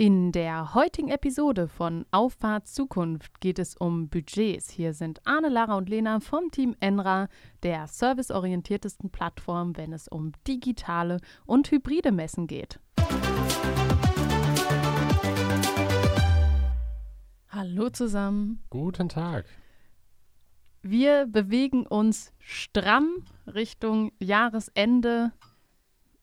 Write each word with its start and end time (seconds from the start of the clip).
In 0.00 0.32
der 0.32 0.72
heutigen 0.72 1.10
Episode 1.10 1.68
von 1.68 2.06
Auffahrt 2.10 2.66
Zukunft 2.66 3.38
geht 3.38 3.58
es 3.58 3.76
um 3.76 4.08
Budgets. 4.08 4.70
Hier 4.70 4.94
sind 4.94 5.20
Arne, 5.26 5.50
Lara 5.50 5.76
und 5.76 5.90
Lena 5.90 6.20
vom 6.20 6.50
Team 6.50 6.74
Enra, 6.80 7.28
der 7.62 7.86
serviceorientiertesten 7.86 9.10
Plattform, 9.10 9.76
wenn 9.76 9.92
es 9.92 10.08
um 10.08 10.32
digitale 10.48 11.18
und 11.44 11.70
hybride 11.70 12.12
Messen 12.12 12.46
geht. 12.46 12.80
Hallo 17.50 17.90
zusammen. 17.90 18.62
Guten 18.70 19.10
Tag. 19.10 19.44
Wir 20.80 21.26
bewegen 21.26 21.86
uns 21.86 22.32
stramm 22.38 23.26
Richtung 23.46 24.12
Jahresende. 24.18 25.32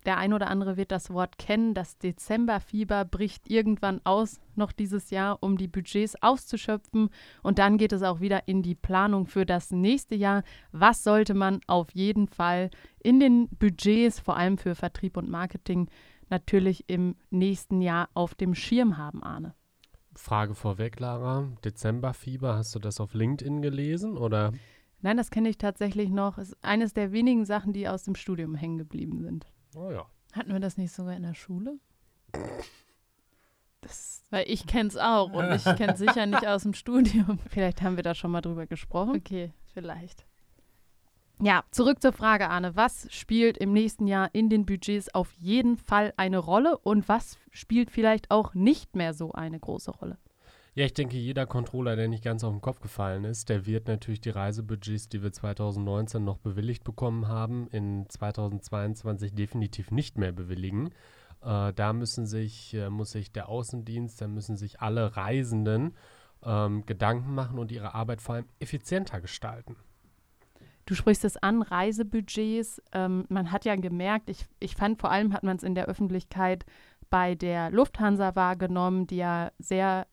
Der 0.07 0.17
ein 0.17 0.31
oder 0.31 0.47
andere 0.47 0.77
wird 0.77 0.93
das 0.93 1.09
Wort 1.09 1.37
kennen. 1.37 1.73
Das 1.73 1.97
Dezemberfieber 1.97 3.03
bricht 3.03 3.49
irgendwann 3.51 3.99
aus, 4.05 4.39
noch 4.55 4.71
dieses 4.71 5.09
Jahr, 5.09 5.43
um 5.43 5.57
die 5.57 5.67
Budgets 5.67 6.15
auszuschöpfen. 6.21 7.09
Und 7.43 7.59
dann 7.59 7.77
geht 7.77 7.91
es 7.91 8.03
auch 8.03 8.21
wieder 8.21 8.47
in 8.47 8.63
die 8.63 8.73
Planung 8.73 9.27
für 9.27 9.45
das 9.45 9.71
nächste 9.71 10.15
Jahr. 10.15 10.43
Was 10.71 11.03
sollte 11.03 11.33
man 11.33 11.59
auf 11.67 11.91
jeden 11.91 12.29
Fall 12.29 12.69
in 13.03 13.19
den 13.19 13.49
Budgets, 13.49 14.21
vor 14.21 14.37
allem 14.37 14.57
für 14.57 14.75
Vertrieb 14.75 15.17
und 15.17 15.29
Marketing, 15.29 15.89
natürlich 16.29 16.85
im 16.87 17.17
nächsten 17.29 17.81
Jahr 17.81 18.07
auf 18.13 18.33
dem 18.33 18.55
Schirm 18.55 18.95
haben, 18.95 19.21
Arne? 19.21 19.55
Frage 20.15 20.55
vorweg, 20.55 21.01
Lara. 21.01 21.49
Dezemberfieber, 21.65 22.55
hast 22.55 22.73
du 22.73 22.79
das 22.79 23.01
auf 23.01 23.13
LinkedIn 23.13 23.61
gelesen 23.61 24.15
oder? 24.15 24.53
Nein, 25.01 25.17
das 25.17 25.31
kenne 25.31 25.49
ich 25.49 25.57
tatsächlich 25.57 26.09
noch. 26.09 26.37
Ist 26.37 26.55
eines 26.63 26.93
der 26.93 27.11
wenigen 27.11 27.43
Sachen, 27.43 27.73
die 27.73 27.89
aus 27.89 28.03
dem 28.03 28.15
Studium 28.15 28.55
hängen 28.55 28.77
geblieben 28.77 29.19
sind. 29.19 29.45
Oh 29.77 29.91
ja. 29.91 30.05
Hatten 30.33 30.51
wir 30.51 30.59
das 30.59 30.77
nicht 30.77 30.91
sogar 30.91 31.15
in 31.15 31.23
der 31.23 31.35
Schule? 31.35 31.79
Das, 33.81 34.25
weil 34.31 34.49
ich 34.49 34.65
kenne 34.65 34.89
es 34.89 34.97
auch 34.97 35.31
und 35.31 35.51
ich 35.51 35.63
kenne 35.63 35.93
es 35.93 35.99
sicher 35.99 36.25
nicht 36.25 36.45
aus 36.47 36.63
dem 36.63 36.73
Studium. 36.73 37.37
Vielleicht 37.49 37.83
haben 37.83 37.95
wir 37.95 38.03
da 38.03 38.15
schon 38.15 38.31
mal 38.31 38.41
drüber 38.41 38.65
gesprochen. 38.65 39.15
Okay, 39.15 39.53
vielleicht. 39.71 40.25
Ja, 41.39 41.63
zurück 41.69 42.01
zur 42.01 42.11
Frage, 42.11 42.49
Arne. 42.49 42.75
Was 42.75 43.07
spielt 43.13 43.57
im 43.57 43.71
nächsten 43.71 44.07
Jahr 44.07 44.33
in 44.33 44.49
den 44.49 44.65
Budgets 44.65 45.13
auf 45.13 45.31
jeden 45.33 45.77
Fall 45.77 46.13
eine 46.17 46.39
Rolle 46.39 46.79
und 46.79 47.07
was 47.07 47.37
spielt 47.51 47.91
vielleicht 47.91 48.31
auch 48.31 48.55
nicht 48.55 48.95
mehr 48.95 49.13
so 49.13 49.31
eine 49.33 49.59
große 49.59 49.91
Rolle? 49.91 50.17
Ja, 50.77 50.85
ich 50.85 50.93
denke, 50.93 51.17
jeder 51.17 51.47
Controller, 51.47 51.95
der 51.95 52.07
nicht 52.07 52.23
ganz 52.23 52.43
auf 52.43 52.53
den 52.53 52.61
Kopf 52.61 52.81
gefallen 52.81 53.23
ist, 53.23 53.49
der 53.49 53.65
wird 53.65 53.87
natürlich 53.87 54.21
die 54.21 54.29
Reisebudgets, 54.29 55.09
die 55.09 55.23
wir 55.23 55.31
2019 55.31 56.23
noch 56.23 56.37
bewilligt 56.37 56.83
bekommen 56.83 57.27
haben, 57.27 57.67
in 57.71 58.07
2022 58.07 59.33
definitiv 59.33 59.89
nicht 59.89 60.19
mehr 60.19 60.31
bewilligen. 60.31 60.89
Äh, 61.41 61.73
da 61.73 61.93
müssen 61.93 62.27
sich, 62.27 62.75
äh, 62.75 62.91
muss 62.91 63.09
sich 63.09 63.31
der 63.31 63.49
Außendienst, 63.49 64.21
da 64.21 64.27
müssen 64.27 64.55
sich 64.55 64.79
alle 64.79 65.17
Reisenden 65.17 65.95
ähm, 66.43 66.85
Gedanken 66.85 67.33
machen 67.33 67.57
und 67.57 67.71
ihre 67.71 67.95
Arbeit 67.95 68.21
vor 68.21 68.35
allem 68.35 68.45
effizienter 68.59 69.19
gestalten. 69.19 69.77
Du 70.85 70.93
sprichst 70.93 71.25
es 71.25 71.37
an, 71.37 71.63
Reisebudgets. 71.63 72.83
Ähm, 72.93 73.25
man 73.29 73.51
hat 73.51 73.65
ja 73.65 73.75
gemerkt, 73.77 74.29
ich, 74.29 74.45
ich 74.59 74.75
fand 74.75 75.01
vor 75.01 75.09
allem 75.09 75.33
hat 75.33 75.41
man 75.41 75.57
es 75.57 75.63
in 75.63 75.73
der 75.73 75.87
Öffentlichkeit 75.87 76.65
bei 77.09 77.33
der 77.33 77.71
Lufthansa 77.71 78.35
wahrgenommen, 78.35 79.07
die 79.07 79.17
ja 79.17 79.51
sehr 79.57 80.05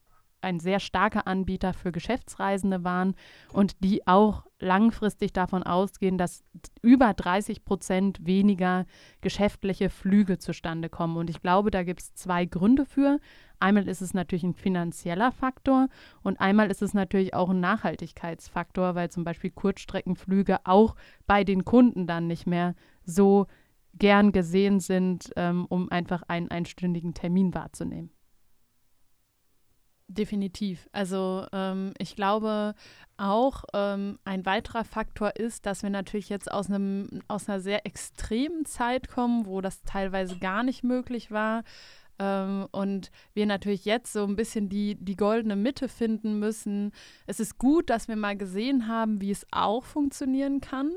ein 0.45 0.59
sehr 0.59 0.79
starker 0.79 1.27
Anbieter 1.27 1.73
für 1.73 1.91
Geschäftsreisende 1.91 2.83
waren 2.83 3.15
und 3.51 3.83
die 3.83 4.07
auch 4.07 4.45
langfristig 4.59 5.33
davon 5.33 5.63
ausgehen, 5.63 6.17
dass 6.17 6.43
über 6.81 7.13
30 7.13 7.65
Prozent 7.65 8.25
weniger 8.25 8.85
geschäftliche 9.21 9.89
Flüge 9.89 10.37
zustande 10.37 10.87
kommen. 10.87 11.17
Und 11.17 11.29
ich 11.29 11.41
glaube, 11.41 11.71
da 11.71 11.83
gibt 11.83 12.01
es 12.01 12.13
zwei 12.13 12.45
Gründe 12.45 12.85
für. 12.85 13.19
Einmal 13.59 13.87
ist 13.87 14.01
es 14.01 14.13
natürlich 14.13 14.43
ein 14.43 14.53
finanzieller 14.53 15.31
Faktor 15.31 15.87
und 16.23 16.39
einmal 16.39 16.69
ist 16.69 16.81
es 16.81 16.93
natürlich 16.93 17.33
auch 17.33 17.49
ein 17.49 17.59
Nachhaltigkeitsfaktor, 17.59 18.95
weil 18.95 19.09
zum 19.09 19.23
Beispiel 19.23 19.49
Kurzstreckenflüge 19.49 20.59
auch 20.65 20.95
bei 21.25 21.43
den 21.43 21.65
Kunden 21.65 22.07
dann 22.07 22.27
nicht 22.27 22.47
mehr 22.47 22.75
so 23.03 23.47
gern 23.97 24.31
gesehen 24.31 24.79
sind, 24.79 25.31
ähm, 25.35 25.65
um 25.69 25.89
einfach 25.89 26.23
einen 26.27 26.51
einstündigen 26.51 27.13
Termin 27.13 27.53
wahrzunehmen. 27.53 28.14
Definitiv. 30.07 30.87
Also 30.91 31.47
ähm, 31.51 31.93
ich 31.97 32.15
glaube 32.15 32.75
auch 33.17 33.63
ähm, 33.73 34.19
ein 34.23 34.45
weiterer 34.45 34.83
Faktor 34.83 35.35
ist, 35.35 35.65
dass 35.65 35.81
wir 35.81 35.89
natürlich 35.89 36.29
jetzt 36.29 36.51
aus 36.51 36.69
einem 36.69 37.21
aus 37.27 37.49
einer 37.49 37.59
sehr 37.59 37.87
extremen 37.87 38.65
Zeit 38.65 39.07
kommen, 39.07 39.47
wo 39.47 39.61
das 39.61 39.81
teilweise 39.83 40.37
gar 40.37 40.63
nicht 40.63 40.83
möglich 40.83 41.31
war. 41.31 41.63
Ähm, 42.19 42.67
und 42.71 43.11
wir 43.33 43.47
natürlich 43.47 43.85
jetzt 43.85 44.13
so 44.13 44.23
ein 44.25 44.35
bisschen 44.35 44.69
die, 44.69 44.95
die 44.95 45.15
goldene 45.15 45.55
Mitte 45.55 45.89
finden 45.89 46.39
müssen. 46.39 46.91
Es 47.25 47.39
ist 47.39 47.57
gut, 47.57 47.89
dass 47.89 48.07
wir 48.07 48.15
mal 48.15 48.37
gesehen 48.37 48.87
haben, 48.87 49.21
wie 49.21 49.31
es 49.31 49.47
auch 49.51 49.83
funktionieren 49.83 50.61
kann. 50.61 50.91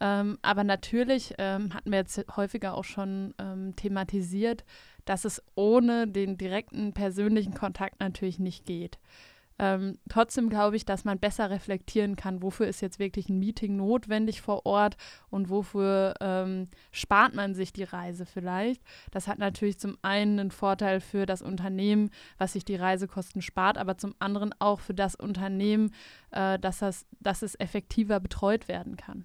Ähm, 0.00 0.38
aber 0.42 0.62
natürlich 0.64 1.34
ähm, 1.38 1.72
hatten 1.74 1.90
wir 1.90 1.98
jetzt 1.98 2.24
häufiger 2.36 2.74
auch 2.74 2.84
schon 2.84 3.34
ähm, 3.38 3.74
thematisiert, 3.76 4.64
dass 5.06 5.24
es 5.24 5.42
ohne 5.54 6.06
den 6.06 6.36
direkten 6.36 6.92
persönlichen 6.92 7.54
Kontakt 7.54 8.00
natürlich 8.00 8.38
nicht 8.38 8.66
geht. 8.66 8.98
Ähm, 9.58 9.98
trotzdem 10.08 10.50
glaube 10.50 10.76
ich, 10.76 10.84
dass 10.84 11.04
man 11.04 11.18
besser 11.18 11.48
reflektieren 11.48 12.16
kann, 12.16 12.42
wofür 12.42 12.66
ist 12.66 12.82
jetzt 12.82 12.98
wirklich 12.98 13.30
ein 13.30 13.38
Meeting 13.38 13.76
notwendig 13.76 14.42
vor 14.42 14.66
Ort 14.66 14.96
und 15.30 15.48
wofür 15.48 16.14
ähm, 16.20 16.68
spart 16.92 17.34
man 17.34 17.54
sich 17.54 17.72
die 17.72 17.84
Reise 17.84 18.26
vielleicht. 18.26 18.82
Das 19.12 19.28
hat 19.28 19.38
natürlich 19.38 19.78
zum 19.78 19.96
einen 20.02 20.38
einen 20.38 20.50
Vorteil 20.50 21.00
für 21.00 21.24
das 21.24 21.40
Unternehmen, 21.40 22.10
was 22.36 22.52
sich 22.52 22.64
die 22.66 22.76
Reisekosten 22.76 23.40
spart, 23.40 23.78
aber 23.78 23.96
zum 23.96 24.14
anderen 24.18 24.54
auch 24.58 24.80
für 24.80 24.94
das 24.94 25.14
Unternehmen, 25.14 25.94
äh, 26.32 26.58
dass, 26.58 26.80
das, 26.80 27.06
dass 27.20 27.40
es 27.40 27.58
effektiver 27.58 28.20
betreut 28.20 28.68
werden 28.68 28.96
kann. 28.96 29.24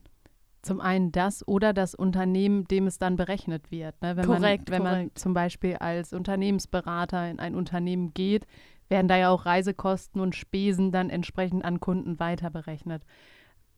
Zum 0.61 0.79
einen 0.79 1.11
das 1.11 1.47
oder 1.47 1.73
das 1.73 1.95
Unternehmen, 1.95 2.65
dem 2.65 2.85
es 2.87 2.99
dann 2.99 3.15
berechnet 3.15 3.71
wird. 3.71 3.99
Ne? 4.01 4.15
Wenn 4.15 4.25
korrekt, 4.25 4.69
man, 4.69 4.79
wenn 4.79 4.83
korrekt. 4.83 5.05
man 5.05 5.15
zum 5.15 5.33
Beispiel 5.33 5.75
als 5.77 6.13
Unternehmensberater 6.13 7.29
in 7.29 7.39
ein 7.39 7.55
Unternehmen 7.55 8.13
geht, 8.13 8.45
werden 8.89 9.07
da 9.07 9.17
ja 9.17 9.29
auch 9.29 9.45
Reisekosten 9.45 10.21
und 10.21 10.35
Spesen 10.35 10.91
dann 10.91 11.09
entsprechend 11.09 11.65
an 11.65 11.79
Kunden 11.79 12.19
weiter 12.19 12.51
berechnet. 12.51 13.03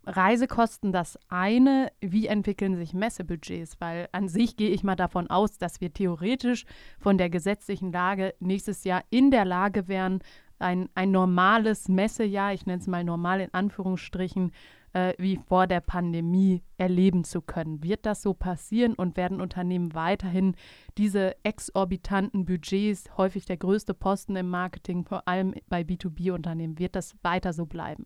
Reisekosten 0.05 0.91
das 0.91 1.17
eine, 1.29 1.89
wie 2.01 2.27
entwickeln 2.27 2.75
sich 2.75 2.93
Messebudgets? 2.93 3.79
Weil 3.79 4.09
an 4.11 4.27
sich 4.27 4.57
gehe 4.57 4.71
ich 4.71 4.83
mal 4.83 4.97
davon 4.97 5.29
aus, 5.29 5.57
dass 5.57 5.79
wir 5.79 5.93
theoretisch 5.93 6.65
von 6.99 7.17
der 7.17 7.29
gesetzlichen 7.29 7.93
Lage 7.93 8.33
nächstes 8.39 8.83
Jahr 8.83 9.03
in 9.09 9.31
der 9.31 9.45
Lage 9.45 9.87
wären, 9.87 10.19
ein, 10.59 10.89
ein 10.95 11.11
normales 11.11 11.87
Messejahr, 11.87 12.53
ich 12.53 12.65
nenne 12.65 12.81
es 12.81 12.87
mal 12.87 13.03
normal 13.03 13.41
in 13.41 13.53
Anführungsstrichen, 13.53 14.51
äh, 14.93 15.13
wie 15.17 15.37
vor 15.37 15.67
der 15.67 15.81
Pandemie 15.81 16.63
erleben 16.77 17.23
zu 17.23 17.41
können. 17.41 17.83
Wird 17.83 18.05
das 18.05 18.21
so 18.21 18.33
passieren 18.33 18.93
und 18.93 19.17
werden 19.17 19.41
Unternehmen 19.41 19.93
weiterhin 19.93 20.55
diese 20.97 21.35
exorbitanten 21.43 22.45
Budgets, 22.45 23.17
häufig 23.17 23.45
der 23.45 23.57
größte 23.57 23.93
Posten 23.93 24.35
im 24.35 24.49
Marketing, 24.49 25.03
vor 25.03 25.27
allem 25.27 25.53
bei 25.67 25.81
B2B-Unternehmen, 25.81 26.79
wird 26.79 26.95
das 26.95 27.15
weiter 27.23 27.53
so 27.53 27.65
bleiben? 27.65 28.05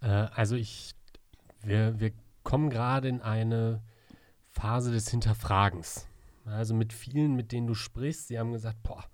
Äh, 0.00 0.06
also 0.06 0.56
ich, 0.56 0.94
wir, 1.62 2.00
wir 2.00 2.12
kommen 2.42 2.70
gerade 2.70 3.08
in 3.08 3.20
eine 3.20 3.82
Phase 4.50 4.90
des 4.92 5.08
Hinterfragens. 5.08 6.08
Also 6.44 6.74
mit 6.74 6.92
vielen, 6.92 7.34
mit 7.34 7.52
denen 7.52 7.66
du 7.66 7.74
sprichst, 7.74 8.28
sie 8.28 8.38
haben 8.38 8.52
gesagt, 8.52 8.82
boah, 8.82 9.04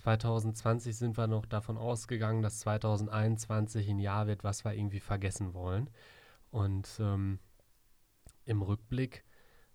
2020 0.00 0.96
sind 0.96 1.18
wir 1.18 1.26
noch 1.26 1.44
davon 1.44 1.76
ausgegangen, 1.76 2.42
dass 2.42 2.60
2021 2.60 3.88
ein 3.90 3.98
Jahr 3.98 4.26
wird, 4.26 4.44
was 4.44 4.64
wir 4.64 4.72
irgendwie 4.72 5.00
vergessen 5.00 5.52
wollen. 5.52 5.90
Und 6.50 6.88
ähm, 7.00 7.38
im 8.46 8.62
Rückblick 8.62 9.24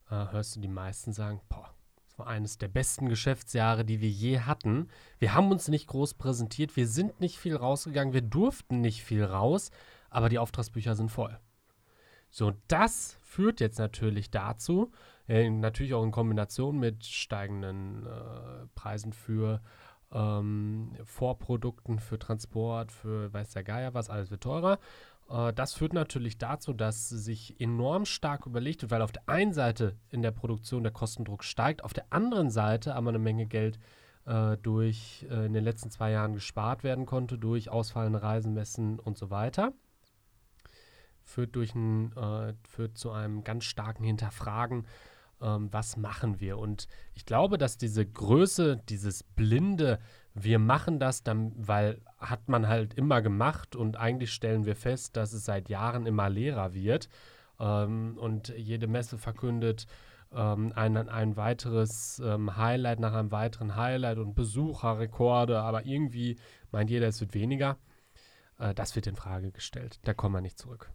äh, 0.09 0.31
hörst 0.31 0.56
du 0.56 0.59
die 0.59 0.68
meisten 0.68 1.14
sagen, 1.14 1.41
boah, 1.47 1.69
das 2.06 2.18
war 2.18 2.28
eines 2.28 2.58
der 2.58 2.69
besten 2.69 3.08
Geschäftsjahre, 3.08 3.85
die 3.85 4.02
wir 4.02 4.09
je 4.09 4.40
hatten. 4.40 4.90
Wir 5.19 5.35
haben 5.35 5.52
uns 5.52 5.68
nicht 5.68 5.88
groß 5.88 6.16
präsentiert, 6.16 6.76
wir 6.76 6.88
sind 6.88 7.20
nicht 7.20 7.38
viel 7.38 7.55
rausgegangen, 7.55 8.14
wir 8.14 8.22
durften 8.22 8.82
nicht 8.82 9.03
viel 9.03 9.23
raus, 9.23 9.70
aber 10.09 10.29
die 10.29 10.40
Auftragsbücher 10.40 10.96
sind 10.96 11.11
voll. 11.11 11.40
So, 12.32 12.53
das 12.67 13.17
führt 13.22 13.59
jetzt 13.59 13.78
natürlich 13.78 14.32
dazu, 14.32 14.91
äh, 15.28 15.50
natürlich 15.50 15.94
auch 15.94 16.03
in 16.03 16.11
Kombination 16.11 16.79
mit 16.79 17.05
steigenden 17.05 18.05
äh, 18.08 18.67
Preisen 18.73 19.14
für 19.14 19.61
ähm, 20.16 20.94
Vorprodukten 21.03 22.00
für 22.00 22.17
Transport, 22.17 22.91
für 22.91 23.32
weiß 23.34 23.52
der 23.52 23.64
Geier 23.64 23.94
was, 23.94 24.09
alles 24.09 24.32
wird 24.32 24.41
teurer. 24.41 24.79
Äh, 25.29 25.53
das 25.53 25.73
führt 25.73 25.94
natürlich 25.94 26.38
dazu, 26.38 26.73
dass 26.73 27.09
sich 27.09 27.59
enorm 27.59 28.06
stark 28.06 28.46
überlegt 28.46 28.82
wird, 28.82 28.91
weil 28.91 29.02
auf 29.02 29.12
der 29.12 29.28
einen 29.28 29.53
Seite 29.53 29.97
in 30.09 30.22
der 30.22 30.32
Produktion 30.32 30.84
der 30.84 30.94
Kostendruck 30.94 31.44
steigt, 31.44 31.84
auf 31.84 31.94
der 31.94 32.06
anderen 32.09 32.50
Seite 32.50 32.96
aber 32.96 33.09
eine 33.09 33.20
Menge 33.20 33.46
Geld 33.46 33.78
äh, 34.26 34.58
durch 34.58 35.26
äh, 35.29 35.46
in 35.46 35.53
den 35.53 35.64
letzten 35.64 35.91
zwei 35.91 36.12
Jahren 36.12 36.34
gespart 36.34 36.84
werden 36.84 37.06
konnte, 37.06 37.38
durch 37.38 37.70
ausfallende 37.70 38.22
Reisenmessen 38.22 39.00
und 39.00 39.17
so 39.17 39.29
weiter. 39.29 39.73
Führt, 41.23 41.56
durch 41.56 41.73
ein, 41.76 42.16
äh, 42.16 42.53
führt 42.67 42.97
zu 42.97 43.12
einem 43.12 43.44
ganz 43.44 43.66
starken 43.66 44.03
Hinterfragen 44.03 44.85
ähm, 45.41 45.70
was 45.72 45.97
machen 45.97 46.40
wir? 46.40 46.58
Und 46.58 46.87
ich 47.14 47.26
glaube, 47.26 47.58
dass 47.58 47.78
diese 47.78 48.05
Größe, 48.05 48.82
dieses 48.90 49.23
blinde, 49.23 49.99
wir 50.34 50.59
machen 50.59 50.99
das 50.99 51.23
dann, 51.23 51.53
weil 51.55 52.02
hat 52.17 52.47
man 52.49 52.67
halt 52.67 52.93
immer 52.93 53.22
gemacht 53.22 53.76
und 53.76 53.97
eigentlich 53.97 54.34
stellen 54.34 54.66
wir 54.66 54.76
fest, 54.76 55.16
dass 55.16 55.34
es 55.34 55.46
seit 55.46 55.70
Jahren 55.70 56.05
immer 56.05 56.29
leerer 56.29 56.73
wird 56.73 57.09
ähm, 57.59 58.17
und 58.17 58.49
jede 58.49 58.87
Messe 58.87 59.17
verkündet 59.17 59.87
ähm, 60.34 60.73
ein, 60.76 60.97
ein 61.09 61.38
weiteres 61.38 62.22
ähm, 62.23 62.58
Highlight 62.58 62.99
nach 62.99 63.14
einem 63.14 63.31
weiteren 63.31 63.76
Highlight 63.76 64.17
und 64.17 64.35
Besucherrekorde, 64.35 65.61
aber 65.61 65.85
irgendwie 65.85 66.38
meint 66.72 66.90
jeder, 66.90 67.08
es 67.08 67.22
wird 67.22 67.34
weniger. 67.34 67.78
Äh, 68.59 68.73
das 68.73 68.96
wird 68.96 69.08
in 69.08 69.16
Frage 69.16 69.52
gestellt. 69.52 69.99
Da 70.03 70.14
kommen 70.14 70.35
wir 70.35 70.41
nicht 70.41 70.59
zurück. 70.59 70.91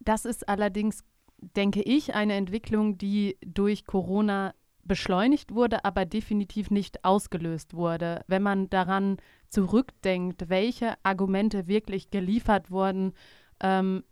Das 0.00 0.24
ist 0.24 0.48
allerdings, 0.48 1.04
denke 1.42 1.82
ich, 1.82 2.14
eine 2.14 2.34
Entwicklung, 2.34 2.98
die 2.98 3.36
durch 3.44 3.84
Corona 3.84 4.54
beschleunigt 4.84 5.54
wurde, 5.54 5.84
aber 5.84 6.04
definitiv 6.04 6.70
nicht 6.70 7.04
ausgelöst 7.04 7.74
wurde. 7.74 8.24
Wenn 8.26 8.42
man 8.42 8.70
daran 8.70 9.18
zurückdenkt, 9.48 10.48
welche 10.48 10.94
Argumente 11.02 11.66
wirklich 11.68 12.10
geliefert 12.10 12.70
wurden, 12.70 13.12
ähm, 13.60 14.02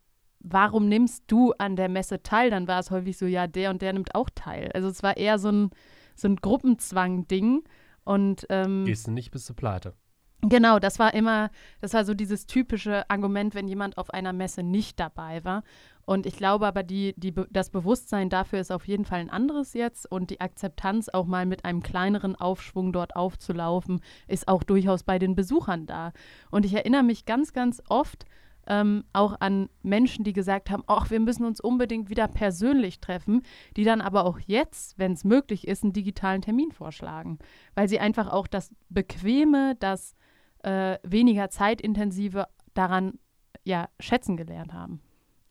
warum 0.40 0.88
nimmst 0.88 1.24
du 1.26 1.52
an 1.58 1.76
der 1.76 1.88
Messe 1.88 2.22
teil? 2.22 2.50
Dann 2.50 2.68
war 2.68 2.80
es 2.80 2.90
häufig 2.90 3.16
so, 3.16 3.26
ja, 3.26 3.46
der 3.46 3.70
und 3.70 3.82
der 3.82 3.92
nimmt 3.92 4.14
auch 4.14 4.30
teil. 4.34 4.70
Also 4.74 4.88
es 4.88 5.02
war 5.02 5.16
eher 5.16 5.38
so 5.38 5.50
ein, 5.50 5.70
so 6.14 6.28
ein 6.28 6.36
Gruppenzwang-Ding. 6.36 7.64
Und 8.04 8.46
ähm, 8.48 8.84
gehst 8.84 9.06
du 9.06 9.12
nicht 9.12 9.30
bis 9.30 9.44
zur 9.44 9.56
Pleite. 9.56 9.94
Genau, 10.42 10.78
das 10.78 10.98
war 10.98 11.12
immer, 11.12 11.50
das 11.80 11.92
war 11.92 12.04
so 12.04 12.14
dieses 12.14 12.46
typische 12.46 13.08
Argument, 13.10 13.54
wenn 13.54 13.68
jemand 13.68 13.98
auf 13.98 14.10
einer 14.10 14.32
Messe 14.32 14.62
nicht 14.62 14.98
dabei 14.98 15.44
war. 15.44 15.62
Und 16.10 16.26
ich 16.26 16.36
glaube 16.36 16.66
aber, 16.66 16.82
die, 16.82 17.14
die, 17.16 17.32
das 17.50 17.70
Bewusstsein 17.70 18.30
dafür 18.30 18.58
ist 18.58 18.72
auf 18.72 18.88
jeden 18.88 19.04
Fall 19.04 19.20
ein 19.20 19.30
anderes 19.30 19.74
jetzt 19.74 20.10
und 20.10 20.30
die 20.30 20.40
Akzeptanz, 20.40 21.08
auch 21.08 21.24
mal 21.24 21.46
mit 21.46 21.64
einem 21.64 21.84
kleineren 21.84 22.34
Aufschwung 22.34 22.92
dort 22.92 23.14
aufzulaufen, 23.14 24.00
ist 24.26 24.48
auch 24.48 24.64
durchaus 24.64 25.04
bei 25.04 25.20
den 25.20 25.36
Besuchern 25.36 25.86
da. 25.86 26.12
Und 26.50 26.66
ich 26.66 26.74
erinnere 26.74 27.04
mich 27.04 27.26
ganz, 27.26 27.52
ganz 27.52 27.80
oft 27.88 28.24
ähm, 28.66 29.04
auch 29.12 29.36
an 29.38 29.68
Menschen, 29.84 30.24
die 30.24 30.32
gesagt 30.32 30.68
haben, 30.68 30.82
ach, 30.88 31.10
wir 31.10 31.20
müssen 31.20 31.44
uns 31.44 31.60
unbedingt 31.60 32.10
wieder 32.10 32.26
persönlich 32.26 32.98
treffen, 32.98 33.42
die 33.76 33.84
dann 33.84 34.00
aber 34.00 34.24
auch 34.24 34.40
jetzt, 34.40 34.98
wenn 34.98 35.12
es 35.12 35.22
möglich 35.22 35.68
ist, 35.68 35.84
einen 35.84 35.92
digitalen 35.92 36.42
Termin 36.42 36.72
vorschlagen, 36.72 37.38
weil 37.76 37.88
sie 37.88 38.00
einfach 38.00 38.26
auch 38.32 38.48
das 38.48 38.74
Bequeme, 38.88 39.76
das 39.78 40.16
äh, 40.64 40.98
weniger 41.04 41.50
zeitintensive 41.50 42.48
daran 42.74 43.20
ja 43.62 43.88
schätzen 44.00 44.36
gelernt 44.36 44.72
haben. 44.72 45.00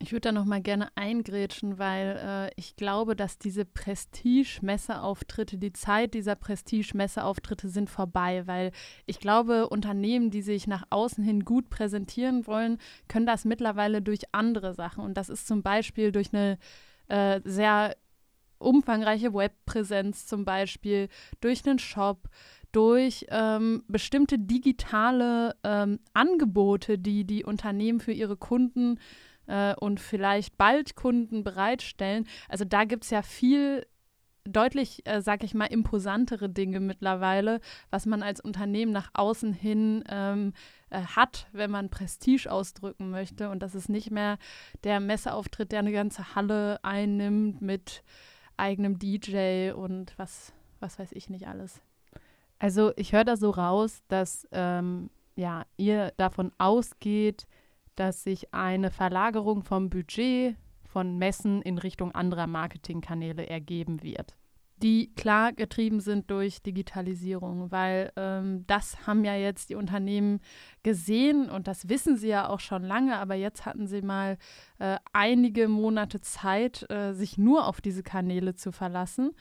Ich 0.02 0.12
würde 0.12 0.20
da 0.22 0.32
noch 0.32 0.46
mal 0.46 0.62
gerne 0.62 0.88
eingrätschen, 0.94 1.78
weil 1.78 2.18
äh, 2.24 2.50
ich 2.56 2.74
glaube, 2.74 3.14
dass 3.14 3.38
diese 3.38 3.66
Prestige-Messeauftritte, 3.66 5.58
die 5.58 5.74
Zeit 5.74 6.14
dieser 6.14 6.36
Prestige-Messeauftritte 6.36 7.68
sind 7.68 7.90
vorbei, 7.90 8.46
weil 8.46 8.72
ich 9.04 9.20
glaube, 9.20 9.68
Unternehmen, 9.68 10.30
die 10.30 10.40
sich 10.40 10.66
nach 10.66 10.84
außen 10.88 11.22
hin 11.22 11.44
gut 11.44 11.68
präsentieren 11.68 12.46
wollen, 12.46 12.78
können 13.08 13.26
das 13.26 13.44
mittlerweile 13.44 14.00
durch 14.00 14.22
andere 14.32 14.72
Sachen. 14.72 15.04
Und 15.04 15.18
das 15.18 15.28
ist 15.28 15.46
zum 15.46 15.62
Beispiel 15.62 16.12
durch 16.12 16.32
eine 16.32 16.56
äh, 17.08 17.42
sehr 17.44 17.94
umfangreiche 18.58 19.34
Webpräsenz 19.34 20.26
zum 20.26 20.46
Beispiel, 20.46 21.08
durch 21.42 21.66
einen 21.66 21.78
Shop, 21.78 22.30
durch 22.72 23.26
ähm, 23.28 23.84
bestimmte 23.86 24.38
digitale 24.38 25.56
ähm, 25.62 25.98
Angebote, 26.14 26.98
die 26.98 27.24
die 27.24 27.44
Unternehmen 27.44 28.00
für 28.00 28.12
ihre 28.12 28.38
Kunden 28.38 28.96
äh, 28.96 29.29
und 29.78 30.00
vielleicht 30.00 30.56
bald 30.56 30.96
Kunden 30.96 31.44
bereitstellen. 31.44 32.26
Also 32.48 32.64
da 32.64 32.84
gibt 32.84 33.04
es 33.04 33.10
ja 33.10 33.22
viel 33.22 33.86
deutlich, 34.44 35.06
äh, 35.06 35.20
sag 35.20 35.44
ich 35.44 35.54
mal, 35.54 35.66
imposantere 35.66 36.48
Dinge 36.48 36.80
mittlerweile, 36.80 37.60
was 37.90 38.06
man 38.06 38.22
als 38.22 38.40
Unternehmen 38.40 38.92
nach 38.92 39.10
außen 39.14 39.52
hin 39.52 40.04
ähm, 40.08 40.52
äh, 40.90 41.02
hat, 41.02 41.48
wenn 41.52 41.70
man 41.70 41.90
Prestige 41.90 42.50
ausdrücken 42.50 43.10
möchte. 43.10 43.50
Und 43.50 43.62
das 43.62 43.74
ist 43.74 43.88
nicht 43.88 44.10
mehr 44.10 44.38
der 44.84 45.00
Messeauftritt, 45.00 45.72
der 45.72 45.80
eine 45.80 45.92
ganze 45.92 46.34
Halle 46.34 46.78
einnimmt 46.82 47.60
mit 47.60 48.02
eigenem 48.56 48.98
DJ 48.98 49.72
und 49.72 50.14
was, 50.16 50.52
was 50.80 50.98
weiß 50.98 51.12
ich 51.12 51.30
nicht 51.30 51.48
alles. 51.48 51.80
Also 52.58 52.92
ich 52.96 53.12
höre 53.12 53.24
da 53.24 53.36
so 53.36 53.50
raus, 53.50 54.02
dass 54.08 54.46
ähm, 54.52 55.10
ja, 55.34 55.64
ihr 55.76 56.12
davon 56.18 56.52
ausgeht, 56.58 57.46
dass 58.00 58.22
sich 58.22 58.54
eine 58.54 58.90
Verlagerung 58.90 59.62
vom 59.62 59.90
Budget 59.90 60.56
von 60.84 61.18
Messen 61.18 61.60
in 61.60 61.76
Richtung 61.76 62.12
anderer 62.12 62.46
Marketingkanäle 62.46 63.46
ergeben 63.46 64.02
wird, 64.02 64.36
die 64.78 65.12
klar 65.14 65.52
getrieben 65.52 66.00
sind 66.00 66.30
durch 66.30 66.62
Digitalisierung, 66.62 67.70
weil 67.70 68.10
ähm, 68.16 68.64
das 68.66 69.06
haben 69.06 69.22
ja 69.26 69.34
jetzt 69.36 69.68
die 69.68 69.74
Unternehmen 69.74 70.40
gesehen 70.82 71.50
und 71.50 71.68
das 71.68 71.90
wissen 71.90 72.16
sie 72.16 72.28
ja 72.28 72.48
auch 72.48 72.60
schon 72.60 72.84
lange, 72.84 73.18
aber 73.18 73.34
jetzt 73.34 73.66
hatten 73.66 73.86
sie 73.86 74.00
mal 74.00 74.38
äh, 74.78 74.96
einige 75.12 75.68
Monate 75.68 76.22
Zeit, 76.22 76.90
äh, 76.90 77.12
sich 77.12 77.36
nur 77.36 77.66
auf 77.66 77.82
diese 77.82 78.02
Kanäle 78.02 78.54
zu 78.54 78.72
verlassen. 78.72 79.32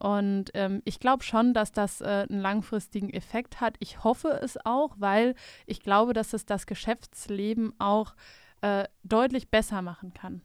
Und 0.00 0.50
ähm, 0.54 0.80
ich 0.86 0.98
glaube 0.98 1.22
schon, 1.22 1.52
dass 1.52 1.72
das 1.72 2.00
äh, 2.00 2.26
einen 2.28 2.40
langfristigen 2.40 3.10
Effekt 3.10 3.60
hat. 3.60 3.76
Ich 3.80 4.02
hoffe 4.02 4.28
es 4.42 4.58
auch, 4.64 4.96
weil 4.98 5.34
ich 5.66 5.80
glaube, 5.80 6.14
dass 6.14 6.32
es 6.32 6.46
das 6.46 6.66
Geschäftsleben 6.66 7.74
auch 7.78 8.14
äh, 8.62 8.84
deutlich 9.04 9.50
besser 9.50 9.82
machen 9.82 10.14
kann. 10.14 10.40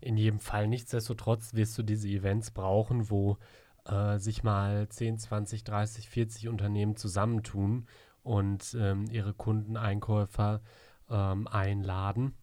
In 0.00 0.18
jedem 0.18 0.40
Fall. 0.40 0.68
Nichtsdestotrotz 0.68 1.54
wirst 1.54 1.78
du 1.78 1.82
diese 1.82 2.08
Events 2.08 2.50
brauchen, 2.50 3.08
wo 3.08 3.38
äh, 3.86 4.18
sich 4.18 4.42
mal 4.42 4.86
10, 4.86 5.18
20, 5.18 5.64
30, 5.64 6.10
40 6.10 6.48
Unternehmen 6.48 6.96
zusammentun 6.96 7.86
und 8.22 8.76
ähm, 8.78 9.06
ihre 9.10 9.32
Kunden, 9.32 9.78
Einkäufer 9.78 10.60
ähm, 11.08 11.46
einladen. 11.46 12.34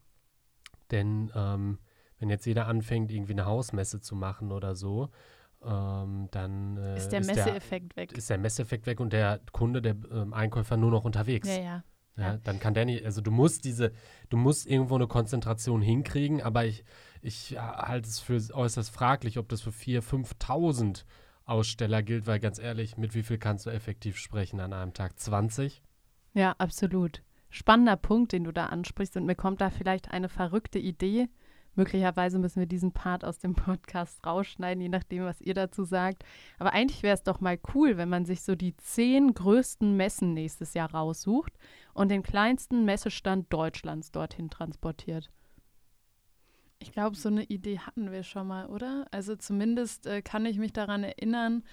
Denn 0.89 1.31
ähm, 1.35 1.77
wenn 2.19 2.29
jetzt 2.29 2.45
jeder 2.45 2.67
anfängt, 2.67 3.11
irgendwie 3.11 3.33
eine 3.33 3.45
Hausmesse 3.45 3.99
zu 3.99 4.15
machen 4.15 4.51
oder 4.51 4.75
so, 4.75 5.09
ähm, 5.63 6.27
dann 6.31 6.77
äh, 6.77 6.97
ist 6.97 7.09
der 7.09 7.23
Messeeffekt 7.23 7.95
weg. 7.95 8.17
Ist 8.17 8.29
der 8.29 8.37
Messeeffekt 8.37 8.85
weg 8.85 8.99
und 8.99 9.13
der 9.13 9.41
Kunde, 9.51 9.81
der 9.81 9.95
ähm, 10.11 10.33
Einkäufer 10.33 10.77
nur 10.77 10.91
noch 10.91 11.05
unterwegs. 11.05 11.47
Ja, 11.47 11.61
ja. 11.61 11.83
Ja, 12.19 12.37
dann 12.37 12.59
kann 12.59 12.73
der 12.73 12.85
nicht, 12.85 13.05
also 13.05 13.21
du 13.21 13.29
musst 13.29 13.63
diese, 13.63 13.91
du 14.29 14.37
musst 14.37 14.65
irgendwo 14.65 14.95
eine 14.95 15.05
Konzentration 15.05 15.83
hinkriegen, 15.83 16.41
aber 16.41 16.65
ich, 16.65 16.83
ich 17.21 17.59
halte 17.59 18.07
es 18.07 18.19
für 18.19 18.41
äußerst 18.55 18.89
fraglich, 18.89 19.37
ob 19.37 19.49
das 19.49 19.61
für 19.61 19.69
4.000, 19.69 20.25
5.000 20.41 21.03
Aussteller 21.45 22.01
gilt, 22.01 22.25
weil 22.25 22.39
ganz 22.39 22.57
ehrlich, 22.57 22.97
mit 22.97 23.13
wie 23.13 23.21
viel 23.21 23.37
kannst 23.37 23.67
du 23.67 23.69
effektiv 23.69 24.17
sprechen 24.17 24.59
an 24.59 24.73
einem 24.73 24.93
Tag? 24.93 25.19
20? 25.19 25.83
Ja, 26.33 26.55
absolut. 26.57 27.21
Spannender 27.49 27.95
Punkt, 27.95 28.33
den 28.33 28.43
du 28.43 28.51
da 28.51 28.65
ansprichst 28.65 29.15
und 29.15 29.25
mir 29.25 29.35
kommt 29.35 29.61
da 29.61 29.69
vielleicht 29.69 30.11
eine 30.11 30.27
verrückte 30.27 30.79
Idee, 30.79 31.29
Möglicherweise 31.77 32.39
müssen 32.39 32.59
wir 32.59 32.65
diesen 32.65 32.91
Part 32.91 33.23
aus 33.23 33.37
dem 33.37 33.53
Podcast 33.53 34.25
rausschneiden, 34.25 34.81
je 34.81 34.89
nachdem, 34.89 35.23
was 35.23 35.39
ihr 35.41 35.53
dazu 35.53 35.83
sagt. 35.83 36.23
Aber 36.57 36.73
eigentlich 36.73 37.03
wäre 37.03 37.13
es 37.13 37.23
doch 37.23 37.39
mal 37.39 37.59
cool, 37.73 37.97
wenn 37.97 38.09
man 38.09 38.25
sich 38.25 38.41
so 38.41 38.55
die 38.55 38.75
zehn 38.77 39.33
größten 39.33 39.95
Messen 39.95 40.33
nächstes 40.33 40.73
Jahr 40.73 40.91
raussucht 40.91 41.53
und 41.93 42.09
den 42.09 42.23
kleinsten 42.23 42.83
Messestand 42.83 43.53
Deutschlands 43.53 44.11
dorthin 44.11 44.49
transportiert. 44.49 45.29
Ich 46.79 46.91
glaube, 46.91 47.15
so 47.15 47.29
eine 47.29 47.43
Idee 47.43 47.79
hatten 47.79 48.11
wir 48.11 48.23
schon 48.23 48.47
mal, 48.47 48.65
oder? 48.67 49.05
Also 49.11 49.35
zumindest 49.35 50.07
äh, 50.07 50.23
kann 50.23 50.45
ich 50.47 50.57
mich 50.57 50.73
daran 50.73 51.03
erinnern, 51.03 51.63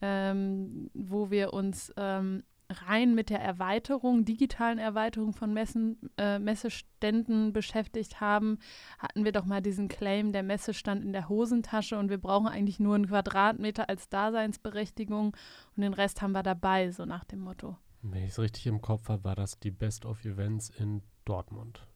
ähm, 0.00 0.90
wo 0.92 1.30
wir 1.30 1.52
uns 1.52 1.92
ähm, 1.96 2.42
rein 2.72 3.14
mit 3.14 3.30
der 3.30 3.40
Erweiterung, 3.40 4.24
digitalen 4.24 4.78
Erweiterung 4.78 5.32
von 5.32 5.52
Messen, 5.52 5.98
äh, 6.18 6.38
Messeständen 6.38 7.52
beschäftigt 7.52 8.20
haben, 8.20 8.58
hatten 8.98 9.24
wir 9.24 9.32
doch 9.32 9.44
mal 9.44 9.60
diesen 9.60 9.88
Claim, 9.88 10.32
der 10.32 10.42
Messestand 10.42 11.04
in 11.04 11.12
der 11.12 11.28
Hosentasche 11.28 11.98
und 11.98 12.10
wir 12.10 12.18
brauchen 12.18 12.48
eigentlich 12.48 12.80
nur 12.80 12.94
einen 12.94 13.08
Quadratmeter 13.08 13.88
als 13.88 14.08
Daseinsberechtigung 14.08 15.36
und 15.76 15.82
den 15.82 15.94
Rest 15.94 16.22
haben 16.22 16.32
wir 16.32 16.42
dabei, 16.42 16.90
so 16.90 17.04
nach 17.04 17.24
dem 17.24 17.40
Motto. 17.40 17.76
Wenn 18.02 18.24
ich 18.24 18.30
es 18.30 18.38
richtig 18.38 18.66
im 18.66 18.80
Kopf 18.80 19.08
habe, 19.08 19.24
war 19.24 19.36
das 19.36 19.60
die 19.60 19.70
Best 19.70 20.04
of 20.04 20.24
Events 20.24 20.70
in 20.70 21.02
Dortmund. 21.24 21.86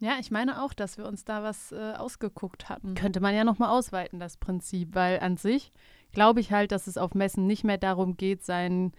Ja, 0.00 0.16
ich 0.18 0.30
meine 0.30 0.62
auch, 0.62 0.74
dass 0.74 0.98
wir 0.98 1.06
uns 1.06 1.24
da 1.24 1.42
was 1.42 1.70
äh, 1.70 1.92
ausgeguckt 1.96 2.68
hatten. 2.68 2.94
Könnte 2.94 3.20
man 3.20 3.34
ja 3.34 3.44
nochmal 3.44 3.70
ausweiten, 3.70 4.18
das 4.18 4.36
Prinzip, 4.36 4.94
weil 4.94 5.20
an 5.20 5.36
sich 5.36 5.70
glaube 6.12 6.40
ich 6.40 6.52
halt, 6.52 6.72
dass 6.72 6.86
es 6.86 6.96
auf 6.96 7.14
Messen 7.14 7.46
nicht 7.46 7.64
mehr 7.64 7.78
darum 7.78 8.16
geht, 8.16 8.44
seinen 8.44 8.92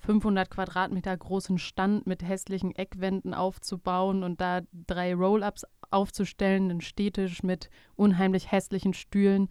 500 0.00 0.50
Quadratmeter 0.50 1.16
großen 1.16 1.58
Stand 1.58 2.06
mit 2.06 2.26
hässlichen 2.26 2.74
Eckwänden 2.74 3.34
aufzubauen 3.34 4.22
und 4.24 4.40
da 4.40 4.62
drei 4.86 5.14
Roll-ups 5.14 5.64
aufzustellen, 5.90 6.70
einen 6.70 6.80
Städtisch 6.80 7.42
mit 7.42 7.70
unheimlich 7.96 8.50
hässlichen 8.50 8.94
Stühlen, 8.94 9.48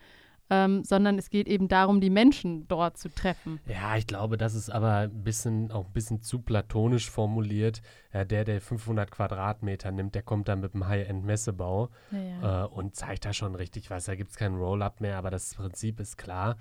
ähm, 0.49 0.83
sondern 0.83 1.17
es 1.19 1.29
geht 1.29 1.47
eben 1.47 1.67
darum, 1.67 2.01
die 2.01 2.09
Menschen 2.09 2.67
dort 2.67 2.97
zu 2.97 3.09
treffen. 3.09 3.59
Ja, 3.67 3.95
ich 3.97 4.07
glaube, 4.07 4.37
das 4.37 4.55
ist 4.55 4.71
aber 4.71 4.95
ein 4.95 5.23
bisschen, 5.23 5.71
auch 5.71 5.85
ein 5.85 5.93
bisschen 5.93 6.21
zu 6.21 6.39
platonisch 6.39 7.09
formuliert. 7.09 7.81
Ja, 8.13 8.25
der, 8.25 8.45
der 8.45 8.59
500 8.59 9.11
Quadratmeter 9.11 9.91
nimmt, 9.91 10.15
der 10.15 10.23
kommt 10.23 10.47
dann 10.47 10.61
mit 10.61 10.73
dem 10.73 10.87
High-End-Messebau 10.87 11.89
ja, 12.11 12.19
ja. 12.19 12.63
äh, 12.63 12.67
und 12.67 12.95
zeigt 12.95 13.25
da 13.25 13.33
schon 13.33 13.53
richtig 13.53 13.91
was. 13.91 14.05
Da 14.05 14.15
gibt 14.15 14.31
es 14.31 14.37
keinen 14.37 14.57
Roll-up 14.57 15.01
mehr, 15.01 15.17
aber 15.17 15.29
das 15.29 15.53
Prinzip 15.53 15.99
ist 15.99 16.17
klar. 16.17 16.57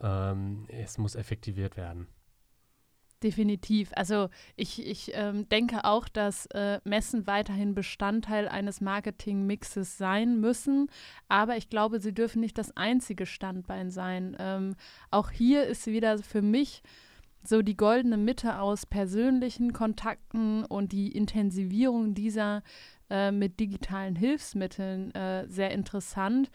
Ähm, 0.00 0.66
es 0.68 0.98
muss 0.98 1.16
effektiviert 1.16 1.76
werden. 1.76 2.06
Definitiv. 3.22 3.92
Also 3.94 4.28
ich, 4.56 4.84
ich 4.84 5.12
ähm, 5.14 5.48
denke 5.48 5.84
auch, 5.84 6.08
dass 6.08 6.46
äh, 6.46 6.80
Messen 6.82 7.26
weiterhin 7.28 7.74
Bestandteil 7.74 8.48
eines 8.48 8.80
Marketingmixes 8.80 9.96
sein 9.96 10.40
müssen, 10.40 10.88
aber 11.28 11.56
ich 11.56 11.68
glaube, 11.68 12.00
sie 12.00 12.12
dürfen 12.12 12.40
nicht 12.40 12.58
das 12.58 12.76
einzige 12.76 13.26
Standbein 13.26 13.90
sein. 13.90 14.36
Ähm, 14.40 14.74
auch 15.12 15.30
hier 15.30 15.64
ist 15.66 15.86
wieder 15.86 16.18
für 16.18 16.42
mich 16.42 16.82
so 17.44 17.62
die 17.62 17.76
goldene 17.76 18.16
Mitte 18.16 18.58
aus 18.58 18.86
persönlichen 18.86 19.72
Kontakten 19.72 20.64
und 20.64 20.90
die 20.92 21.12
Intensivierung 21.12 22.14
dieser 22.14 22.62
äh, 23.08 23.30
mit 23.30 23.60
digitalen 23.60 24.16
Hilfsmitteln 24.16 25.14
äh, 25.14 25.46
sehr 25.48 25.70
interessant. 25.70 26.50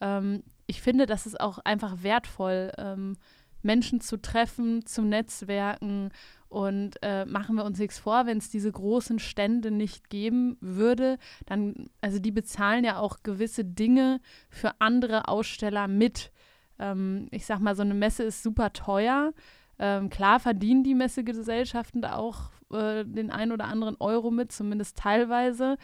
Ähm, 0.00 0.42
ich 0.66 0.82
finde, 0.82 1.06
das 1.06 1.26
ist 1.26 1.40
auch 1.40 1.58
einfach 1.58 2.02
wertvoll. 2.02 2.72
Ähm, 2.78 3.16
Menschen 3.62 4.00
zu 4.00 4.20
treffen, 4.20 4.84
zu 4.86 5.02
netzwerken. 5.02 6.10
Und 6.48 6.96
äh, 7.02 7.24
machen 7.26 7.54
wir 7.54 7.64
uns 7.64 7.78
nichts 7.78 7.98
vor, 7.98 8.26
wenn 8.26 8.38
es 8.38 8.50
diese 8.50 8.72
großen 8.72 9.20
Stände 9.20 9.70
nicht 9.70 10.10
geben 10.10 10.56
würde, 10.60 11.16
dann, 11.46 11.90
also 12.00 12.18
die 12.18 12.32
bezahlen 12.32 12.82
ja 12.84 12.98
auch 12.98 13.18
gewisse 13.22 13.64
Dinge 13.64 14.20
für 14.48 14.72
andere 14.80 15.28
Aussteller 15.28 15.86
mit. 15.86 16.32
Ähm, 16.80 17.28
ich 17.30 17.46
sag 17.46 17.60
mal, 17.60 17.76
so 17.76 17.82
eine 17.82 17.94
Messe 17.94 18.24
ist 18.24 18.42
super 18.42 18.72
teuer. 18.72 19.32
Ähm, 19.78 20.10
klar 20.10 20.40
verdienen 20.40 20.82
die 20.82 20.96
Messegesellschaften 20.96 22.02
da 22.02 22.16
auch 22.16 22.50
äh, 22.72 23.04
den 23.04 23.30
ein 23.30 23.52
oder 23.52 23.66
anderen 23.66 23.96
Euro 24.00 24.32
mit, 24.32 24.50
zumindest 24.50 24.98
teilweise. 24.98 25.76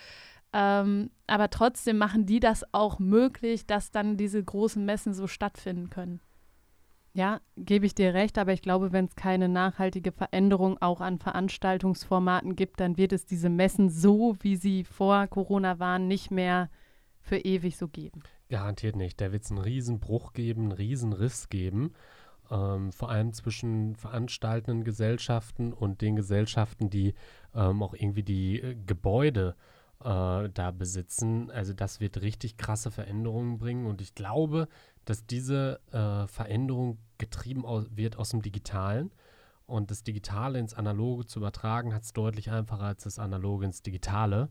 Ähm, 0.53 1.11
aber 1.27 1.51
trotzdem 1.51 1.99
machen 1.99 2.27
die 2.27 2.41
das 2.41 2.65
auch 2.73 2.99
möglich, 2.99 3.67
dass 3.67 3.91
dann 3.91 4.17
diese 4.17 4.43
großen 4.43 4.85
Messen 4.85 5.15
so 5.15 5.27
stattfinden 5.27 5.91
können. 5.91 6.21
Ja, 7.17 7.41
gebe 7.57 7.87
ich 7.87 7.95
dir 7.95 8.13
recht, 8.13 8.37
aber 8.37 8.53
ich 8.53 8.61
glaube, 8.61 8.93
wenn 8.93 9.07
es 9.07 9.17
keine 9.17 9.49
nachhaltige 9.49 10.13
Veränderung 10.13 10.77
auch 10.83 11.01
an 11.01 11.19
Veranstaltungsformaten 11.19 12.57
gibt, 12.57 12.79
dann 12.79 12.99
wird 12.99 13.15
es 13.15 13.25
diese 13.25 13.49
Messen 13.49 13.89
so, 13.89 14.37
wie 14.41 14.57
sie 14.57 14.85
vor 14.85 15.27
Corona 15.27 15.79
waren, 15.79 16.09
nicht 16.09 16.31
mehr 16.31 16.69
für 17.23 17.39
ewig 17.39 17.79
so 17.79 17.89
geben. 17.89 18.23
Garantiert 18.51 18.97
nicht. 18.97 19.19
Da 19.19 19.33
wird 19.33 19.45
es 19.45 19.51
einen 19.51 19.63
Riesenbruch 19.63 20.35
geben, 20.35 20.65
einen 20.65 20.73
Riesenriss 20.73 21.49
geben. 21.49 21.95
Ähm, 22.51 22.93
vor 22.93 23.09
allem 23.09 23.33
zwischen 23.33 23.97
veranstaltenden 23.97 24.85
Gesellschaften 24.85 25.73
und 25.73 26.03
den 26.03 26.17
Gesellschaften, 26.17 26.91
die 26.91 27.15
ähm, 27.55 27.83
auch 27.83 27.95
irgendwie 27.95 28.25
die 28.25 28.61
äh, 28.61 28.77
Gebäude 28.85 29.57
äh, 29.57 29.76
da 30.01 30.71
besitzen. 30.77 31.51
Also 31.51 31.73
das 31.73 32.01
wird 32.01 32.21
richtig 32.21 32.57
krasse 32.57 32.91
Veränderungen 32.91 33.59
bringen 33.59 33.87
und 33.87 34.01
ich 34.01 34.15
glaube, 34.15 34.69
dass 35.07 35.25
diese 35.25 35.81
äh, 35.93 36.27
Veränderung 36.27 36.99
getrieben 37.17 37.65
aus, 37.65 37.87
wird 37.91 38.19
aus 38.19 38.31
dem 38.31 38.43
Digitalen. 38.43 39.11
Und 39.65 39.91
das 39.91 40.05
Digitale 40.05 40.59
ins 40.59 40.75
Analoge 40.75 41.27
zu 41.27 41.41
übertragen, 41.41 41.95
hat 41.95 42.03
es 42.03 42.13
deutlich 42.13 42.51
einfacher 42.51 42.85
als 42.85 43.05
das 43.05 43.19
Analoge 43.19 43.67
ins 43.67 43.83
Digitale, 43.83 44.49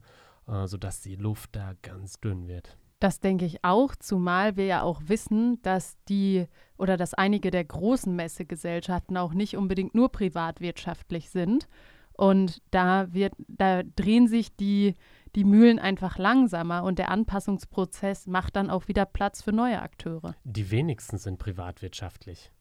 äh, 0.48 0.68
sodass 0.68 1.02
die 1.02 1.16
Luft 1.16 1.56
da 1.56 1.74
ganz 1.82 2.20
dünn 2.20 2.48
wird. 2.48 2.78
Das 3.00 3.20
denke 3.20 3.46
ich 3.46 3.64
auch, 3.64 3.96
zumal 3.96 4.56
wir 4.56 4.66
ja 4.66 4.82
auch 4.82 5.02
wissen, 5.06 5.62
dass 5.62 5.98
die 6.08 6.48
oder 6.78 6.98
dass 6.98 7.14
einige 7.14 7.52
der 7.52 7.64
großen 7.64 8.16
Messegesellschaften 8.16 9.18
auch 9.18 9.34
nicht 9.34 9.58
unbedingt 9.58 9.94
nur 9.94 10.10
privatwirtschaftlich 10.12 11.30
sind. 11.30 11.68
Und 12.14 12.62
da 12.72 13.14
wird, 13.14 13.34
da 13.48 13.84
drehen 13.84 14.28
sich 14.28 14.56
die 14.56 14.96
die 15.36 15.44
Mühlen 15.44 15.80
einfach 15.80 16.18
langsamer 16.18 16.84
und 16.84 16.98
der 16.98 17.10
Anpassungsprozess 17.10 18.28
macht 18.28 18.56
dann 18.56 18.70
auch 18.70 18.88
wieder 18.88 19.06
Platz 19.06 19.42
für 19.42 19.52
neue 19.52 19.82
Akteure. 19.82 20.36
Die 20.44 20.72
wenigsten 20.72 21.18
sind 21.18 21.38
privatwirtschaftlich. 21.40 22.52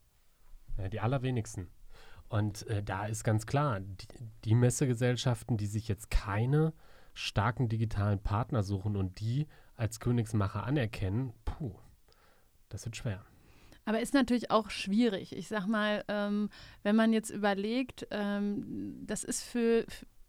Ja, 0.77 0.89
die 0.89 1.01
allerwenigsten. 1.01 1.69
Und 2.29 2.67
äh, 2.67 2.83
da 2.83 3.07
ist 3.07 3.23
ganz 3.23 3.47
klar, 3.47 3.81
die, 3.81 4.07
die 4.45 4.55
Messegesellschaften, 4.55 5.57
die 5.57 5.67
sich 5.67 5.87
jetzt 5.87 6.11
keine 6.11 6.73
starken 7.13 7.69
digitalen 7.69 8.19
Partner 8.19 8.65
suchen 8.65 8.97
und 8.97 9.21
die 9.21 9.47
als 9.77 10.01
Königsmacher 10.01 10.65
anerkennen, 10.65 11.33
puh, 11.45 11.75
das 12.69 12.85
wird 12.85 12.97
schwer. 12.97 13.25
Aber 13.85 14.01
ist 14.01 14.15
natürlich 14.15 14.51
auch 14.51 14.71
schwierig. 14.71 15.37
Ich 15.37 15.49
sag 15.49 15.67
mal, 15.67 16.05
ähm, 16.09 16.49
wenn 16.83 16.97
man 16.97 17.13
jetzt 17.13 17.31
überlegt, 17.31 18.07
ähm, 18.11 19.03
das 19.07 19.25
ist 19.25 19.43
für, 19.43 19.85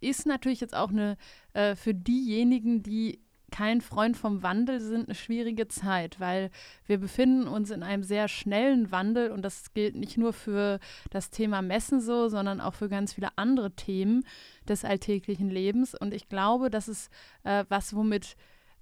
ist 0.05 0.25
natürlich 0.25 0.61
jetzt 0.61 0.75
auch 0.75 0.89
eine 0.89 1.17
äh, 1.53 1.75
für 1.75 1.93
diejenigen, 1.93 2.83
die 2.83 3.19
kein 3.51 3.79
Freund 3.79 4.17
vom 4.17 4.43
Wandel 4.43 4.81
sind, 4.81 5.07
eine 5.07 5.15
schwierige 5.15 5.67
Zeit, 5.67 6.19
weil 6.19 6.49
wir 6.87 6.97
befinden 6.97 7.47
uns 7.47 7.69
in 7.69 7.83
einem 7.83 8.03
sehr 8.03 8.27
schnellen 8.27 8.91
Wandel 8.91 9.31
und 9.31 9.43
das 9.43 9.73
gilt 9.73 9.95
nicht 9.95 10.17
nur 10.17 10.33
für 10.33 10.79
das 11.09 11.29
Thema 11.29 11.61
Messen 11.61 12.01
so, 12.01 12.27
sondern 12.27 12.59
auch 12.59 12.73
für 12.73 12.89
ganz 12.89 13.13
viele 13.13 13.29
andere 13.37 13.71
Themen 13.71 14.25
des 14.67 14.83
alltäglichen 14.83 15.49
Lebens. 15.49 15.95
Und 15.95 16.13
ich 16.13 16.27
glaube, 16.27 16.69
das 16.69 16.87
ist 16.89 17.09
äh, 17.43 17.63
was, 17.69 17.95
womit 17.95 18.35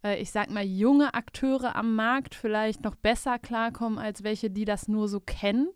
äh, 0.03 0.19
ich 0.21 0.31
sag 0.31 0.49
mal, 0.49 0.63
junge 0.63 1.13
Akteure 1.13 1.75
am 1.75 1.95
Markt 1.95 2.35
vielleicht 2.35 2.83
noch 2.83 2.95
besser 2.95 3.39
klarkommen 3.39 3.99
als 3.99 4.23
welche, 4.23 4.49
die 4.49 4.65
das 4.65 4.87
nur 4.87 5.07
so 5.07 5.19
kennen. 5.19 5.69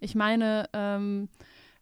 Ich 0.00 0.14
meine, 0.14 0.68
ähm, 0.72 1.28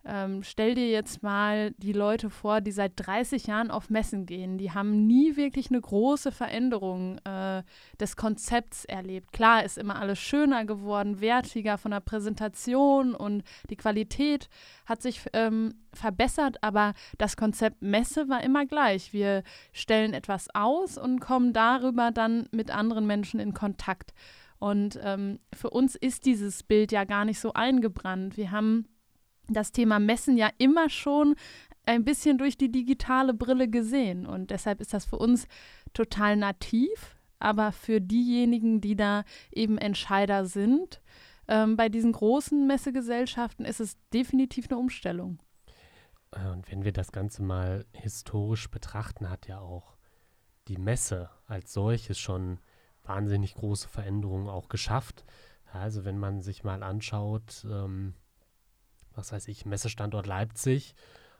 ähm, 0.05 0.43
stell 0.43 0.75
dir 0.75 0.89
jetzt 0.89 1.23
mal 1.23 1.71
die 1.79 1.93
Leute 1.93 2.29
vor, 2.29 2.61
die 2.61 2.73
seit 2.73 2.93
30 2.97 3.47
Jahren 3.47 3.71
auf 3.71 3.89
Messen 3.89 4.27
gehen. 4.27 4.59
Die 4.59 4.73
haben 4.73 5.07
nie 5.07 5.37
wirklich 5.37 5.71
eine 5.71 5.81
große 5.81 6.33
Veränderung 6.33 7.19
äh, 7.19 7.63
des 8.01 8.17
Konzepts 8.17 8.85
erlebt. 8.85 9.33
Klar 9.33 9.65
ist 9.65 9.79
immer 9.79 10.01
alles 10.01 10.19
schöner 10.19 10.65
geworden, 10.65 11.21
wertiger 11.21 11.79
von 11.79 11.93
der 11.93 12.01
Präsentation 12.01 13.15
und 13.15 13.45
die 13.71 13.77
Qualität 13.77 14.49
hat 14.87 15.03
sich 15.03 15.23
ähm, 15.33 15.75
verbessert, 15.93 16.57
aber 16.63 16.95
das 17.19 17.37
Konzept 17.37 17.81
Messe 17.81 18.29
war 18.29 18.43
immer 18.43 18.67
gleich. 18.67 19.13
Wir 19.13 19.45
stellen 19.73 20.15
etwas 20.15 20.49
aus 20.53 20.99
und 20.99 21.21
kommen 21.21 21.53
darüber 21.53 22.11
dann 22.11 22.49
mit 22.51 22.71
anderen 22.71 23.07
Menschen 23.07 23.39
in 23.39 23.55
Kontakt. 23.55 24.15
Und 24.59 24.99
ähm, 25.03 25.39
für 25.53 25.71
uns 25.71 25.97
ist 25.97 26.25
dieses 26.25 26.63
Bild 26.63 26.93
ja 26.93 27.05
gar 27.05 27.25
nicht 27.25 27.41
so 27.41 27.53
eingebrannt. 27.53 28.37
Wir 28.37 28.53
haben 28.53 28.87
das 29.49 29.73
Thema 29.73 29.99
Messen 29.99 30.37
ja 30.37 30.51
immer 30.59 30.89
schon 30.89 31.35
ein 31.85 32.05
bisschen 32.05 32.39
durch 32.39 32.57
die 32.57 32.71
digitale 32.71 33.35
Brille 33.35 33.69
gesehen. 33.69 34.27
Und 34.27 34.51
deshalb 34.51 34.81
ist 34.81 34.95
das 34.95 35.05
für 35.05 35.19
uns 35.19 35.47
total 35.93 36.37
nativ. 36.37 37.17
Aber 37.39 37.73
für 37.73 38.01
diejenigen, 38.01 38.81
die 38.81 38.95
da 38.95 39.25
eben 39.51 39.77
Entscheider 39.79 40.47
sind, 40.47 41.01
ähm, 41.49 41.77
bei 41.77 41.89
diesen 41.89 42.13
großen 42.13 42.67
Messegesellschaften 42.69 43.65
ist 43.65 43.81
es 43.81 43.97
definitiv 44.15 44.71
eine 44.71 44.79
Umstellung. 44.79 45.41
Äh, 46.31 46.49
und 46.51 46.71
wenn 46.71 46.85
wir 46.85 46.93
das 46.93 47.11
Ganze 47.11 47.43
mal 47.43 47.85
historisch 47.93 48.71
betrachten, 48.71 49.29
hat 49.29 49.49
ja 49.49 49.59
auch 49.59 49.97
die 50.69 50.79
Messe 50.79 51.31
als 51.47 51.73
solches 51.73 52.19
schon 52.19 52.61
wahnsinnig 53.03 53.55
große 53.55 53.89
Veränderungen 53.89 54.49
auch 54.49 54.69
geschafft. 54.69 55.25
Also 55.73 56.05
wenn 56.05 56.19
man 56.19 56.43
sich 56.43 56.63
mal 56.63 56.83
anschaut, 56.83 57.67
ähm, 57.69 58.15
was 59.15 59.33
weiß 59.33 59.49
ich, 59.49 59.67
Messestandort 59.67 60.27
Leipzig 60.27 60.95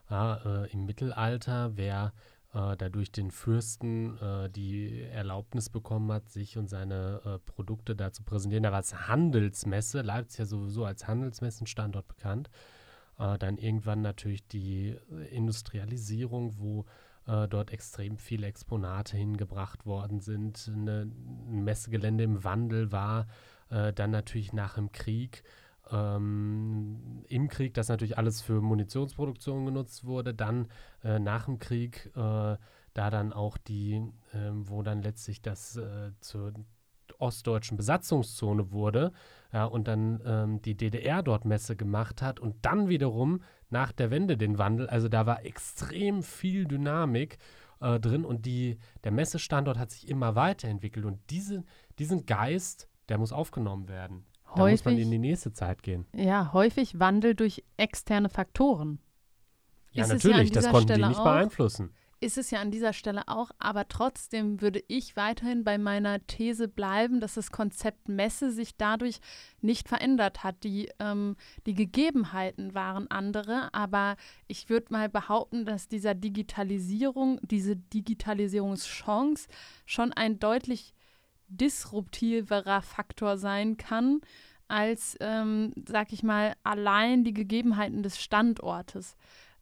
ja, 0.09 0.63
äh, 0.63 0.71
im 0.71 0.85
Mittelalter, 0.85 1.75
wer 1.75 2.13
äh, 2.53 2.77
dadurch 2.77 3.11
den 3.11 3.31
Fürsten 3.31 4.17
äh, 4.19 4.49
die 4.49 5.01
Erlaubnis 5.01 5.69
bekommen 5.69 6.11
hat, 6.11 6.29
sich 6.29 6.57
und 6.57 6.67
seine 6.67 7.21
äh, 7.25 7.39
Produkte 7.39 7.95
da 7.95 8.11
zu 8.11 8.23
präsentieren. 8.23 8.63
Da 8.63 8.71
war 8.71 8.79
es 8.79 9.07
Handelsmesse, 9.07 10.01
Leipzig 10.01 10.39
ja 10.39 10.45
sowieso 10.45 10.85
als 10.85 11.07
Handelsmessenstandort 11.07 12.07
bekannt. 12.07 12.49
Äh, 13.17 13.37
dann 13.39 13.57
irgendwann 13.57 14.01
natürlich 14.01 14.47
die 14.47 14.95
Industrialisierung, 15.31 16.59
wo 16.59 16.85
äh, 17.25 17.47
dort 17.47 17.71
extrem 17.71 18.17
viele 18.17 18.47
Exponate 18.47 19.17
hingebracht 19.17 19.85
worden 19.85 20.19
sind. 20.19 20.67
Ein 20.67 21.63
Messegelände 21.63 22.23
im 22.23 22.43
Wandel 22.43 22.91
war 22.91 23.27
dann 23.95 24.11
natürlich 24.11 24.53
nach 24.53 24.75
dem 24.75 24.91
Krieg 24.91 25.41
ähm, 25.91 27.23
im 27.27 27.47
Krieg, 27.47 27.73
das 27.73 27.89
natürlich 27.89 28.17
alles 28.17 28.41
für 28.41 28.61
Munitionsproduktion 28.61 29.65
genutzt 29.65 30.05
wurde, 30.05 30.33
dann 30.33 30.67
äh, 31.03 31.19
nach 31.19 31.45
dem 31.45 31.59
Krieg, 31.59 32.11
äh, 32.15 32.57
da 32.93 33.09
dann 33.09 33.33
auch 33.33 33.57
die, 33.57 33.95
äh, 34.33 34.51
wo 34.53 34.83
dann 34.83 35.01
letztlich 35.01 35.41
das 35.41 35.77
äh, 35.77 36.11
zur 36.19 36.53
ostdeutschen 37.19 37.77
Besatzungszone 37.77 38.71
wurde 38.71 39.11
ja, 39.51 39.65
und 39.65 39.87
dann 39.87 40.21
ähm, 40.25 40.61
die 40.61 40.75
DDR 40.75 41.23
dort 41.23 41.45
Messe 41.45 41.75
gemacht 41.75 42.21
hat 42.21 42.39
und 42.39 42.55
dann 42.65 42.89
wiederum 42.89 43.41
nach 43.69 43.91
der 43.91 44.11
Wende 44.11 44.37
den 44.37 44.57
Wandel, 44.57 44.87
also 44.87 45.07
da 45.07 45.25
war 45.25 45.45
extrem 45.45 46.23
viel 46.23 46.65
Dynamik 46.65 47.37
äh, 47.81 47.99
drin 47.99 48.25
und 48.25 48.45
die, 48.45 48.77
der 49.03 49.11
Messestandort 49.11 49.77
hat 49.77 49.91
sich 49.91 50.07
immer 50.07 50.35
weiterentwickelt 50.35 51.05
und 51.05 51.19
diese, 51.29 51.63
diesen 51.99 52.25
Geist, 52.25 52.87
der 53.09 53.17
muss 53.17 53.33
aufgenommen 53.33 53.87
werden. 53.87 54.25
Da 54.55 54.61
häufig, 54.61 54.85
muss 54.85 54.93
man 54.93 54.97
in 54.97 55.11
die 55.11 55.19
nächste 55.19 55.51
Zeit 55.53 55.83
gehen. 55.83 56.05
Ja, 56.15 56.51
häufig 56.53 56.99
Wandel 56.99 57.35
durch 57.35 57.63
externe 57.77 58.29
Faktoren. 58.29 58.99
Ja, 59.91 60.03
ist 60.05 60.09
natürlich, 60.13 60.49
ja 60.49 60.55
das 60.55 60.69
konnten 60.69 60.89
Stelle 60.89 61.03
die 61.03 61.09
nicht 61.09 61.19
auch, 61.19 61.23
beeinflussen. 61.23 61.91
ist 62.19 62.37
es 62.37 62.49
ja 62.51 62.61
an 62.61 62.71
dieser 62.71 62.93
Stelle 62.93 63.27
auch, 63.27 63.51
aber 63.59 63.87
trotzdem 63.87 64.61
würde 64.61 64.83
ich 64.87 65.15
weiterhin 65.15 65.63
bei 65.63 65.77
meiner 65.77 66.25
These 66.25 66.67
bleiben, 66.67 67.19
dass 67.19 67.35
das 67.35 67.51
Konzept 67.51 68.09
Messe 68.09 68.51
sich 68.51 68.75
dadurch 68.77 69.19
nicht 69.61 69.87
verändert 69.87 70.43
hat. 70.43 70.63
Die, 70.63 70.89
ähm, 70.99 71.35
die 71.65 71.75
Gegebenheiten 71.75 72.73
waren 72.73 73.09
andere, 73.11 73.73
aber 73.73 74.15
ich 74.47 74.69
würde 74.69 74.87
mal 74.89 75.09
behaupten, 75.09 75.65
dass 75.65 75.87
dieser 75.87 76.15
Digitalisierung, 76.15 77.39
diese 77.43 77.75
Digitalisierungschance 77.75 79.47
schon 79.85 80.11
ein 80.13 80.39
deutlich 80.39 80.93
disruptiverer 81.47 82.81
Faktor 82.81 83.37
sein 83.37 83.77
kann, 83.77 84.21
als, 84.67 85.17
ähm, 85.19 85.73
sag 85.87 86.13
ich 86.13 86.23
mal, 86.23 86.53
allein 86.63 87.23
die 87.23 87.33
Gegebenheiten 87.33 88.03
des 88.03 88.21
Standortes. 88.21 89.15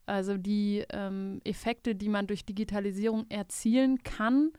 Also 0.05 0.37
die 0.37 0.85
ähm, 0.89 1.41
Effekte, 1.43 1.95
die 1.95 2.09
man 2.09 2.27
durch 2.27 2.45
Digitalisierung 2.45 3.25
erzielen 3.29 4.03
kann, 4.03 4.51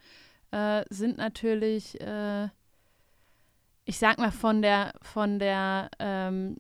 äh, 0.50 0.84
sind 0.90 1.18
natürlich, 1.18 2.00
äh, 2.00 2.48
ich 3.84 3.98
sag 3.98 4.18
mal, 4.18 4.30
von 4.30 4.62
der, 4.62 4.92
von 5.00 5.38
der, 5.38 5.90
ähm, 5.98 6.56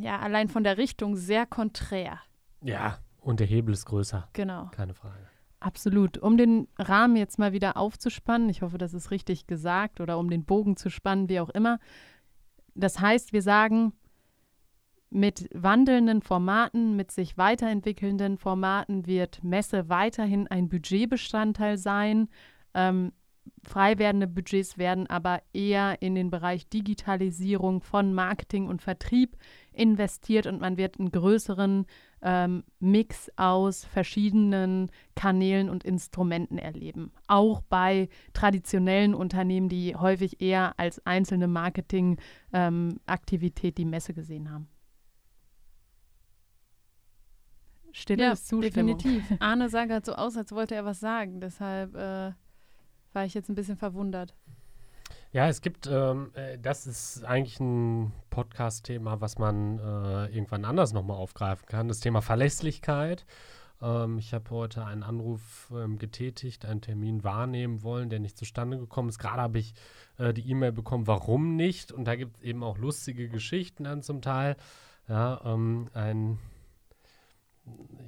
ja, 0.00 0.18
allein 0.18 0.48
von 0.48 0.64
der 0.64 0.78
Richtung 0.78 1.16
sehr 1.16 1.46
konträr. 1.46 2.20
Ja, 2.62 2.98
und 3.20 3.40
der 3.40 3.46
Hebel 3.46 3.74
ist 3.74 3.86
größer. 3.86 4.28
Genau. 4.32 4.70
Keine 4.72 4.94
Frage. 4.94 5.28
Absolut. 5.60 6.18
Um 6.18 6.36
den 6.36 6.68
Rahmen 6.78 7.16
jetzt 7.16 7.38
mal 7.38 7.52
wieder 7.52 7.76
aufzuspannen, 7.76 8.48
ich 8.48 8.62
hoffe, 8.62 8.78
das 8.78 8.94
ist 8.94 9.10
richtig 9.10 9.46
gesagt, 9.46 10.00
oder 10.00 10.18
um 10.18 10.28
den 10.30 10.44
Bogen 10.44 10.76
zu 10.76 10.90
spannen, 10.90 11.28
wie 11.28 11.40
auch 11.40 11.48
immer. 11.50 11.78
Das 12.74 13.00
heißt, 13.00 13.32
wir 13.32 13.42
sagen, 13.42 13.92
mit 15.10 15.48
wandelnden 15.54 16.20
Formaten, 16.20 16.94
mit 16.96 17.10
sich 17.10 17.38
weiterentwickelnden 17.38 18.36
Formaten 18.38 19.06
wird 19.06 19.42
Messe 19.42 19.88
weiterhin 19.88 20.46
ein 20.48 20.68
Budgetbestandteil 20.68 21.78
sein. 21.78 22.28
Ähm, 22.74 23.12
frei 23.62 23.98
werdende 23.98 24.26
Budgets 24.26 24.76
werden 24.76 25.06
aber 25.06 25.40
eher 25.52 26.02
in 26.02 26.14
den 26.14 26.30
Bereich 26.30 26.68
Digitalisierung 26.68 27.80
von 27.80 28.12
Marketing 28.12 28.66
und 28.66 28.82
Vertrieb 28.82 29.36
investiert 29.72 30.46
und 30.46 30.60
man 30.60 30.76
wird 30.76 30.98
einen 30.98 31.12
größeren 31.12 31.86
ähm, 32.22 32.64
Mix 32.80 33.30
aus 33.36 33.84
verschiedenen 33.84 34.90
Kanälen 35.14 35.68
und 35.68 35.84
Instrumenten 35.84 36.56
erleben. 36.58 37.12
Auch 37.26 37.60
bei 37.62 38.08
traditionellen 38.32 39.14
Unternehmen, 39.14 39.68
die 39.68 39.94
häufig 39.94 40.40
eher 40.40 40.72
als 40.78 41.04
einzelne 41.06 41.48
Marketingaktivität 41.48 43.78
ähm, 43.78 43.80
die 43.84 43.84
Messe 43.84 44.14
gesehen 44.14 44.50
haben. 44.50 44.68
Stille 47.92 48.24
ja, 48.24 48.32
ist 48.32 48.48
Zustimmung. 48.48 48.98
definitiv. 48.98 49.36
Arne 49.40 49.68
sah 49.70 49.86
gerade 49.86 50.04
so 50.04 50.14
aus, 50.14 50.36
als 50.36 50.52
wollte 50.52 50.74
er 50.74 50.84
was 50.84 51.00
sagen. 51.00 51.40
Deshalb 51.40 51.94
äh, 51.94 52.32
war 53.14 53.24
ich 53.24 53.32
jetzt 53.32 53.48
ein 53.48 53.54
bisschen 53.54 53.78
verwundert. 53.78 54.36
Ja, 55.32 55.48
es 55.48 55.60
gibt, 55.60 55.86
ähm, 55.86 56.30
äh, 56.34 56.58
das 56.58 56.86
ist 56.86 57.24
eigentlich 57.24 57.60
ein 57.60 58.12
Podcast-Thema, 58.30 59.20
was 59.20 59.38
man 59.38 59.78
äh, 59.78 60.26
irgendwann 60.26 60.64
anders 60.64 60.92
nochmal 60.92 61.16
aufgreifen 61.16 61.66
kann. 61.66 61.88
Das 61.88 62.00
Thema 62.00 62.22
Verlässlichkeit. 62.22 63.26
Ähm, 63.82 64.18
ich 64.18 64.32
habe 64.32 64.48
heute 64.50 64.84
einen 64.84 65.02
Anruf 65.02 65.72
ähm, 65.74 65.98
getätigt, 65.98 66.64
einen 66.64 66.80
Termin 66.80 67.24
wahrnehmen 67.24 67.82
wollen, 67.82 68.08
der 68.08 68.20
nicht 68.20 68.38
zustande 68.38 68.78
gekommen 68.78 69.08
ist. 69.08 69.18
Gerade 69.18 69.42
habe 69.42 69.58
ich 69.58 69.74
äh, 70.18 70.32
die 70.32 70.48
E-Mail 70.48 70.72
bekommen, 70.72 71.06
warum 71.06 71.56
nicht. 71.56 71.92
Und 71.92 72.04
da 72.04 72.16
gibt 72.16 72.38
es 72.38 72.42
eben 72.42 72.62
auch 72.62 72.78
lustige 72.78 73.28
Geschichten 73.28 73.84
dann 73.84 74.02
zum 74.02 74.22
Teil. 74.22 74.56
Ja, 75.08 75.40
ähm, 75.44 75.88
ein 75.92 76.38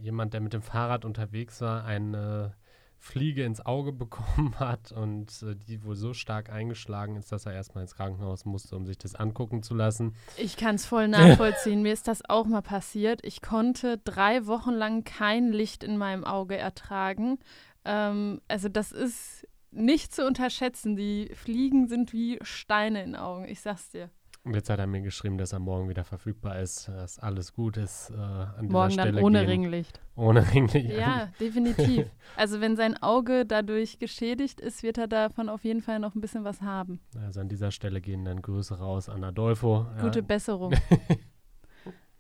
jemand, 0.01 0.35
der 0.35 0.41
mit 0.41 0.53
dem 0.53 0.63
Fahrrad 0.63 1.05
unterwegs 1.05 1.61
war, 1.61 1.85
eine 1.85 2.55
Fliege 2.99 3.45
ins 3.45 3.65
Auge 3.65 3.93
bekommen 3.93 4.55
hat 4.59 4.93
und 4.93 5.43
äh, 5.43 5.55
die 5.55 5.85
wohl 5.85 5.95
so 5.95 6.15
stark 6.15 6.51
eingeschlagen 6.51 7.17
ist, 7.17 7.33
dass 7.33 7.47
er 7.47 7.53
erstmal 7.53 7.83
ins 7.83 7.95
Krankenhaus 7.95 8.45
musste, 8.45 8.77
um 8.77 8.87
sich 8.87 8.99
das 8.99 9.15
angucken 9.15 9.63
zu 9.63 9.75
lassen. 9.75 10.15
Ich 10.37 10.57
kann 10.57 10.75
es 10.75 10.87
voll 10.87 11.09
nachvollziehen. 11.09 11.83
Mir 11.83 11.93
ist 11.93 12.09
das 12.09 12.29
auch 12.29 12.47
mal 12.47 12.63
passiert. 12.63 13.25
Ich 13.25 13.41
konnte 13.41 13.99
drei 13.99 14.47
Wochen 14.47 14.73
lang 14.73 15.05
kein 15.05 15.53
Licht 15.53 15.85
in 15.85 15.97
meinem 15.97 16.25
Auge 16.25 16.57
ertragen. 16.57 17.39
Ähm, 17.85 18.41
also 18.49 18.69
das 18.69 18.93
ist 18.93 19.47
nicht 19.71 20.15
zu 20.15 20.27
unterschätzen. 20.27 20.97
Die 20.97 21.31
Fliegen 21.35 21.89
sind 21.89 22.13
wie 22.13 22.39
Steine 22.43 23.03
in 23.03 23.13
den 23.13 23.21
Augen. 23.21 23.47
Ich 23.47 23.61
sag's 23.61 23.91
dir. 23.91 24.11
Und 24.45 24.55
jetzt 24.55 24.71
hat 24.71 24.79
er 24.79 24.87
mir 24.87 25.03
geschrieben, 25.03 25.37
dass 25.37 25.53
er 25.53 25.59
morgen 25.59 25.89
wieder 25.89 26.05
verfügbar 26.05 26.61
ist, 26.61 26.89
dass 26.89 27.19
alles 27.19 27.53
gut 27.53 27.77
ist. 27.77 28.11
Äh, 28.11 28.15
an 28.15 28.69
morgen 28.69 28.89
dieser 28.91 29.03
Stelle 29.03 29.17
dann 29.17 29.25
ohne 29.25 29.41
gehen. 29.41 29.49
Ringlicht. 29.49 30.01
Ohne 30.17 30.55
Ringlicht. 30.55 30.97
Ja, 30.97 31.31
definitiv. 31.41 32.07
Also 32.37 32.61
wenn 32.61 32.77
sein 32.77 32.97
Auge 33.03 33.45
dadurch 33.45 33.99
geschädigt 33.99 34.61
ist, 34.61 34.83
wird 34.83 34.97
er 34.97 35.07
davon 35.07 35.49
auf 35.49 35.65
jeden 35.65 35.83
Fall 35.83 35.99
noch 35.99 36.15
ein 36.15 36.21
bisschen 36.21 36.45
was 36.45 36.63
haben. 36.63 37.01
Also 37.21 37.41
an 37.41 37.49
dieser 37.49 37.71
Stelle 37.71 38.01
gehen 38.01 38.25
dann 38.25 38.41
Grüße 38.41 38.79
raus 38.79 39.09
an 39.09 39.23
Adolfo. 39.25 39.87
Gute 40.01 40.21
ja. 40.21 40.25
Besserung. 40.27 40.73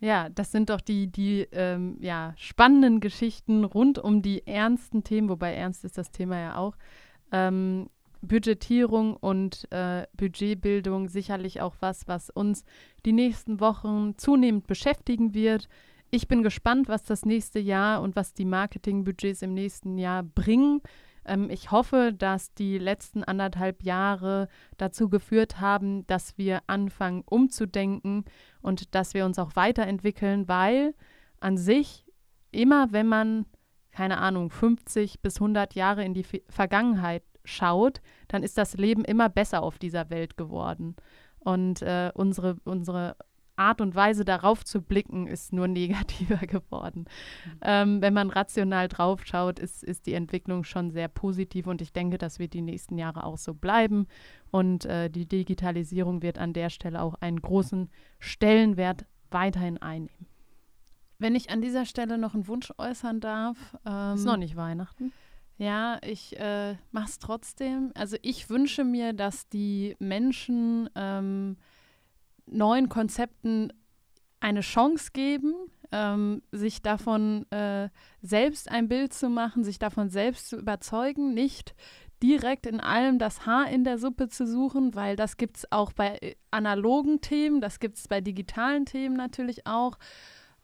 Ja, 0.00 0.28
das 0.28 0.52
sind 0.52 0.70
doch 0.70 0.80
die, 0.80 1.10
die 1.10 1.48
ähm, 1.50 1.96
ja, 2.00 2.32
spannenden 2.36 3.00
Geschichten 3.00 3.64
rund 3.64 3.98
um 3.98 4.22
die 4.22 4.46
ernsten 4.46 5.02
Themen, 5.02 5.28
wobei 5.28 5.54
ernst 5.54 5.84
ist 5.84 5.98
das 5.98 6.12
Thema 6.12 6.38
ja 6.38 6.56
auch. 6.56 6.76
Ähm, 7.32 7.90
Budgetierung 8.20 9.16
und 9.16 9.70
äh, 9.70 10.06
Budgetbildung 10.16 11.08
sicherlich 11.08 11.60
auch 11.60 11.76
was, 11.80 12.08
was 12.08 12.30
uns 12.30 12.64
die 13.04 13.12
nächsten 13.12 13.60
Wochen 13.60 14.14
zunehmend 14.16 14.66
beschäftigen 14.66 15.34
wird. 15.34 15.68
Ich 16.10 16.28
bin 16.28 16.42
gespannt, 16.42 16.88
was 16.88 17.04
das 17.04 17.24
nächste 17.24 17.58
Jahr 17.58 18.02
und 18.02 18.16
was 18.16 18.32
die 18.32 18.44
Marketingbudgets 18.44 19.42
im 19.42 19.54
nächsten 19.54 19.98
Jahr 19.98 20.22
bringen. 20.22 20.80
Ähm, 21.24 21.50
ich 21.50 21.70
hoffe, 21.70 22.12
dass 22.16 22.54
die 22.54 22.78
letzten 22.78 23.24
anderthalb 23.24 23.82
Jahre 23.82 24.48
dazu 24.78 25.08
geführt 25.08 25.60
haben, 25.60 26.06
dass 26.06 26.38
wir 26.38 26.62
anfangen 26.66 27.22
umzudenken 27.26 28.24
und 28.62 28.94
dass 28.94 29.14
wir 29.14 29.24
uns 29.24 29.38
auch 29.38 29.54
weiterentwickeln, 29.54 30.48
weil 30.48 30.94
an 31.40 31.56
sich 31.56 32.06
immer, 32.50 32.92
wenn 32.92 33.06
man 33.06 33.46
keine 33.98 34.18
Ahnung, 34.18 34.50
50 34.50 35.22
bis 35.22 35.38
100 35.38 35.74
Jahre 35.74 36.04
in 36.04 36.14
die 36.14 36.24
Vergangenheit 36.48 37.24
schaut, 37.48 38.00
dann 38.28 38.42
ist 38.42 38.58
das 38.58 38.74
Leben 38.74 39.04
immer 39.04 39.28
besser 39.28 39.62
auf 39.62 39.78
dieser 39.78 40.10
Welt 40.10 40.36
geworden. 40.36 40.96
Und 41.40 41.82
äh, 41.82 42.10
unsere, 42.14 42.56
unsere 42.64 43.16
Art 43.58 43.80
und 43.80 43.94
Weise 43.94 44.24
darauf 44.24 44.64
zu 44.64 44.80
blicken, 44.80 45.26
ist 45.26 45.52
nur 45.52 45.68
negativer 45.68 46.46
geworden. 46.46 47.06
Mhm. 47.44 47.58
Ähm, 47.62 48.02
wenn 48.02 48.14
man 48.14 48.30
rational 48.30 48.88
drauf 48.88 49.24
schaut, 49.24 49.58
ist, 49.58 49.82
ist 49.82 50.06
die 50.06 50.14
Entwicklung 50.14 50.64
schon 50.64 50.90
sehr 50.90 51.08
positiv 51.08 51.66
und 51.66 51.82
ich 51.82 51.92
denke, 51.92 52.18
das 52.18 52.38
wird 52.38 52.54
die 52.54 52.62
nächsten 52.62 52.98
Jahre 52.98 53.24
auch 53.24 53.38
so 53.38 53.54
bleiben. 53.54 54.06
Und 54.50 54.84
äh, 54.84 55.10
die 55.10 55.26
Digitalisierung 55.26 56.22
wird 56.22 56.38
an 56.38 56.52
der 56.52 56.70
Stelle 56.70 57.02
auch 57.02 57.14
einen 57.14 57.42
großen 57.42 57.90
Stellenwert 58.18 59.04
weiterhin 59.30 59.78
einnehmen. 59.78 60.26
Wenn 61.18 61.34
ich 61.34 61.50
an 61.50 61.60
dieser 61.60 61.84
Stelle 61.84 62.16
noch 62.16 62.34
einen 62.34 62.46
Wunsch 62.46 62.72
äußern 62.78 63.20
darf. 63.20 63.76
Ähm, 63.84 64.14
ist 64.14 64.24
noch 64.24 64.36
nicht 64.36 64.54
Weihnachten. 64.54 65.12
Ja, 65.58 65.98
ich 66.04 66.38
äh, 66.38 66.76
mache 66.92 67.08
es 67.08 67.18
trotzdem. 67.18 67.90
Also 67.94 68.16
ich 68.22 68.48
wünsche 68.48 68.84
mir, 68.84 69.12
dass 69.12 69.48
die 69.48 69.96
Menschen 69.98 70.88
ähm, 70.94 71.56
neuen 72.46 72.88
Konzepten 72.88 73.72
eine 74.38 74.60
Chance 74.60 75.10
geben, 75.12 75.54
ähm, 75.90 76.42
sich 76.52 76.80
davon 76.80 77.50
äh, 77.50 77.88
selbst 78.22 78.70
ein 78.70 78.86
Bild 78.88 79.12
zu 79.12 79.28
machen, 79.28 79.64
sich 79.64 79.80
davon 79.80 80.10
selbst 80.10 80.48
zu 80.48 80.56
überzeugen, 80.56 81.34
nicht 81.34 81.74
direkt 82.22 82.66
in 82.66 82.80
allem 82.80 83.18
das 83.18 83.44
Haar 83.44 83.68
in 83.68 83.82
der 83.82 83.98
Suppe 83.98 84.28
zu 84.28 84.46
suchen, 84.46 84.94
weil 84.94 85.16
das 85.16 85.36
gibt 85.36 85.58
es 85.58 85.72
auch 85.72 85.92
bei 85.92 86.18
äh, 86.18 86.36
analogen 86.52 87.20
Themen, 87.20 87.60
das 87.60 87.80
gibt 87.80 87.96
es 87.96 88.06
bei 88.06 88.20
digitalen 88.20 88.86
Themen 88.86 89.16
natürlich 89.16 89.66
auch. 89.66 89.98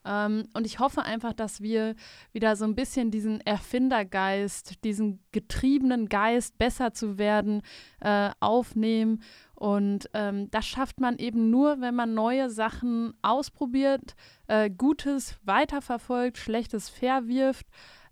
Ähm, 0.05 0.47
und 0.53 0.65
ich 0.65 0.79
hoffe 0.79 1.01
einfach, 1.01 1.33
dass 1.33 1.61
wir 1.61 1.95
wieder 2.31 2.55
so 2.55 2.65
ein 2.65 2.75
bisschen 2.75 3.11
diesen 3.11 3.41
Erfindergeist, 3.41 4.83
diesen 4.83 5.19
getriebenen 5.31 6.07
Geist, 6.07 6.57
besser 6.57 6.93
zu 6.93 7.17
werden, 7.17 7.61
äh, 7.99 8.29
aufnehmen. 8.39 9.23
Und 9.55 10.09
ähm, 10.13 10.49
das 10.51 10.65
schafft 10.65 10.99
man 10.99 11.17
eben 11.17 11.49
nur, 11.49 11.81
wenn 11.81 11.95
man 11.95 12.13
neue 12.13 12.49
Sachen 12.49 13.13
ausprobiert, 13.21 14.15
äh, 14.47 14.69
Gutes 14.69 15.37
weiterverfolgt, 15.43 16.37
Schlechtes 16.37 16.89
verwirft. 16.89 17.65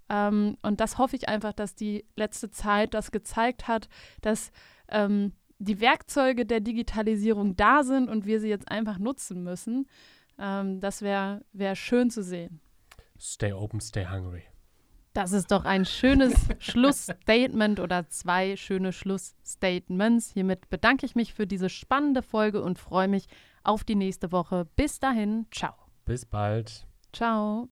Ähm, 0.10 0.58
und 0.62 0.80
das 0.80 0.98
hoffe 0.98 1.16
ich 1.16 1.30
einfach, 1.30 1.54
dass 1.54 1.76
die 1.76 2.06
letzte 2.16 2.50
Zeit 2.50 2.94
das 2.94 3.12
gezeigt 3.12 3.68
hat, 3.68 3.88
dass 4.22 4.52
ähm, 4.90 5.34
die 5.60 5.80
Werkzeuge 5.80 6.46
der 6.46 6.60
Digitalisierung 6.60 7.56
da 7.56 7.84
sind 7.84 8.10
und 8.10 8.26
wir 8.26 8.40
sie 8.40 8.50
jetzt 8.50 8.70
einfach 8.70 8.98
nutzen 9.00 9.44
müssen. 9.44 9.88
Ähm, 10.40 10.80
das 10.80 11.02
wäre 11.02 11.44
wär 11.54 11.76
schön 11.76 12.10
zu 12.10 12.24
sehen. 12.24 12.60
Stay 13.20 13.54
open, 13.54 13.80
stay 13.80 14.06
hungry. 14.06 14.44
Das 15.14 15.32
ist 15.32 15.52
doch 15.52 15.64
ein 15.64 15.86
schönes 15.86 16.34
Schlussstatement 16.60 17.80
oder 17.80 18.10
zwei 18.10 18.56
schöne 18.56 18.92
Schlussstatements. 18.92 20.32
Hiermit 20.34 20.70
bedanke 20.70 21.06
ich 21.06 21.16
mich 21.16 21.34
für 21.34 21.46
diese 21.46 21.70
spannende 21.70 22.24
Folge 22.24 22.64
und 22.64 22.80
freue 22.80 23.08
mich 23.08 23.28
auf 23.64 23.84
die 23.84 23.96
nächste 23.96 24.32
Woche. 24.32 24.68
Bis 24.76 25.00
dahin, 25.00 25.46
ciao. 25.52 25.74
Bis 26.06 26.26
bald. 26.26 26.86
Ciao. 27.14 27.62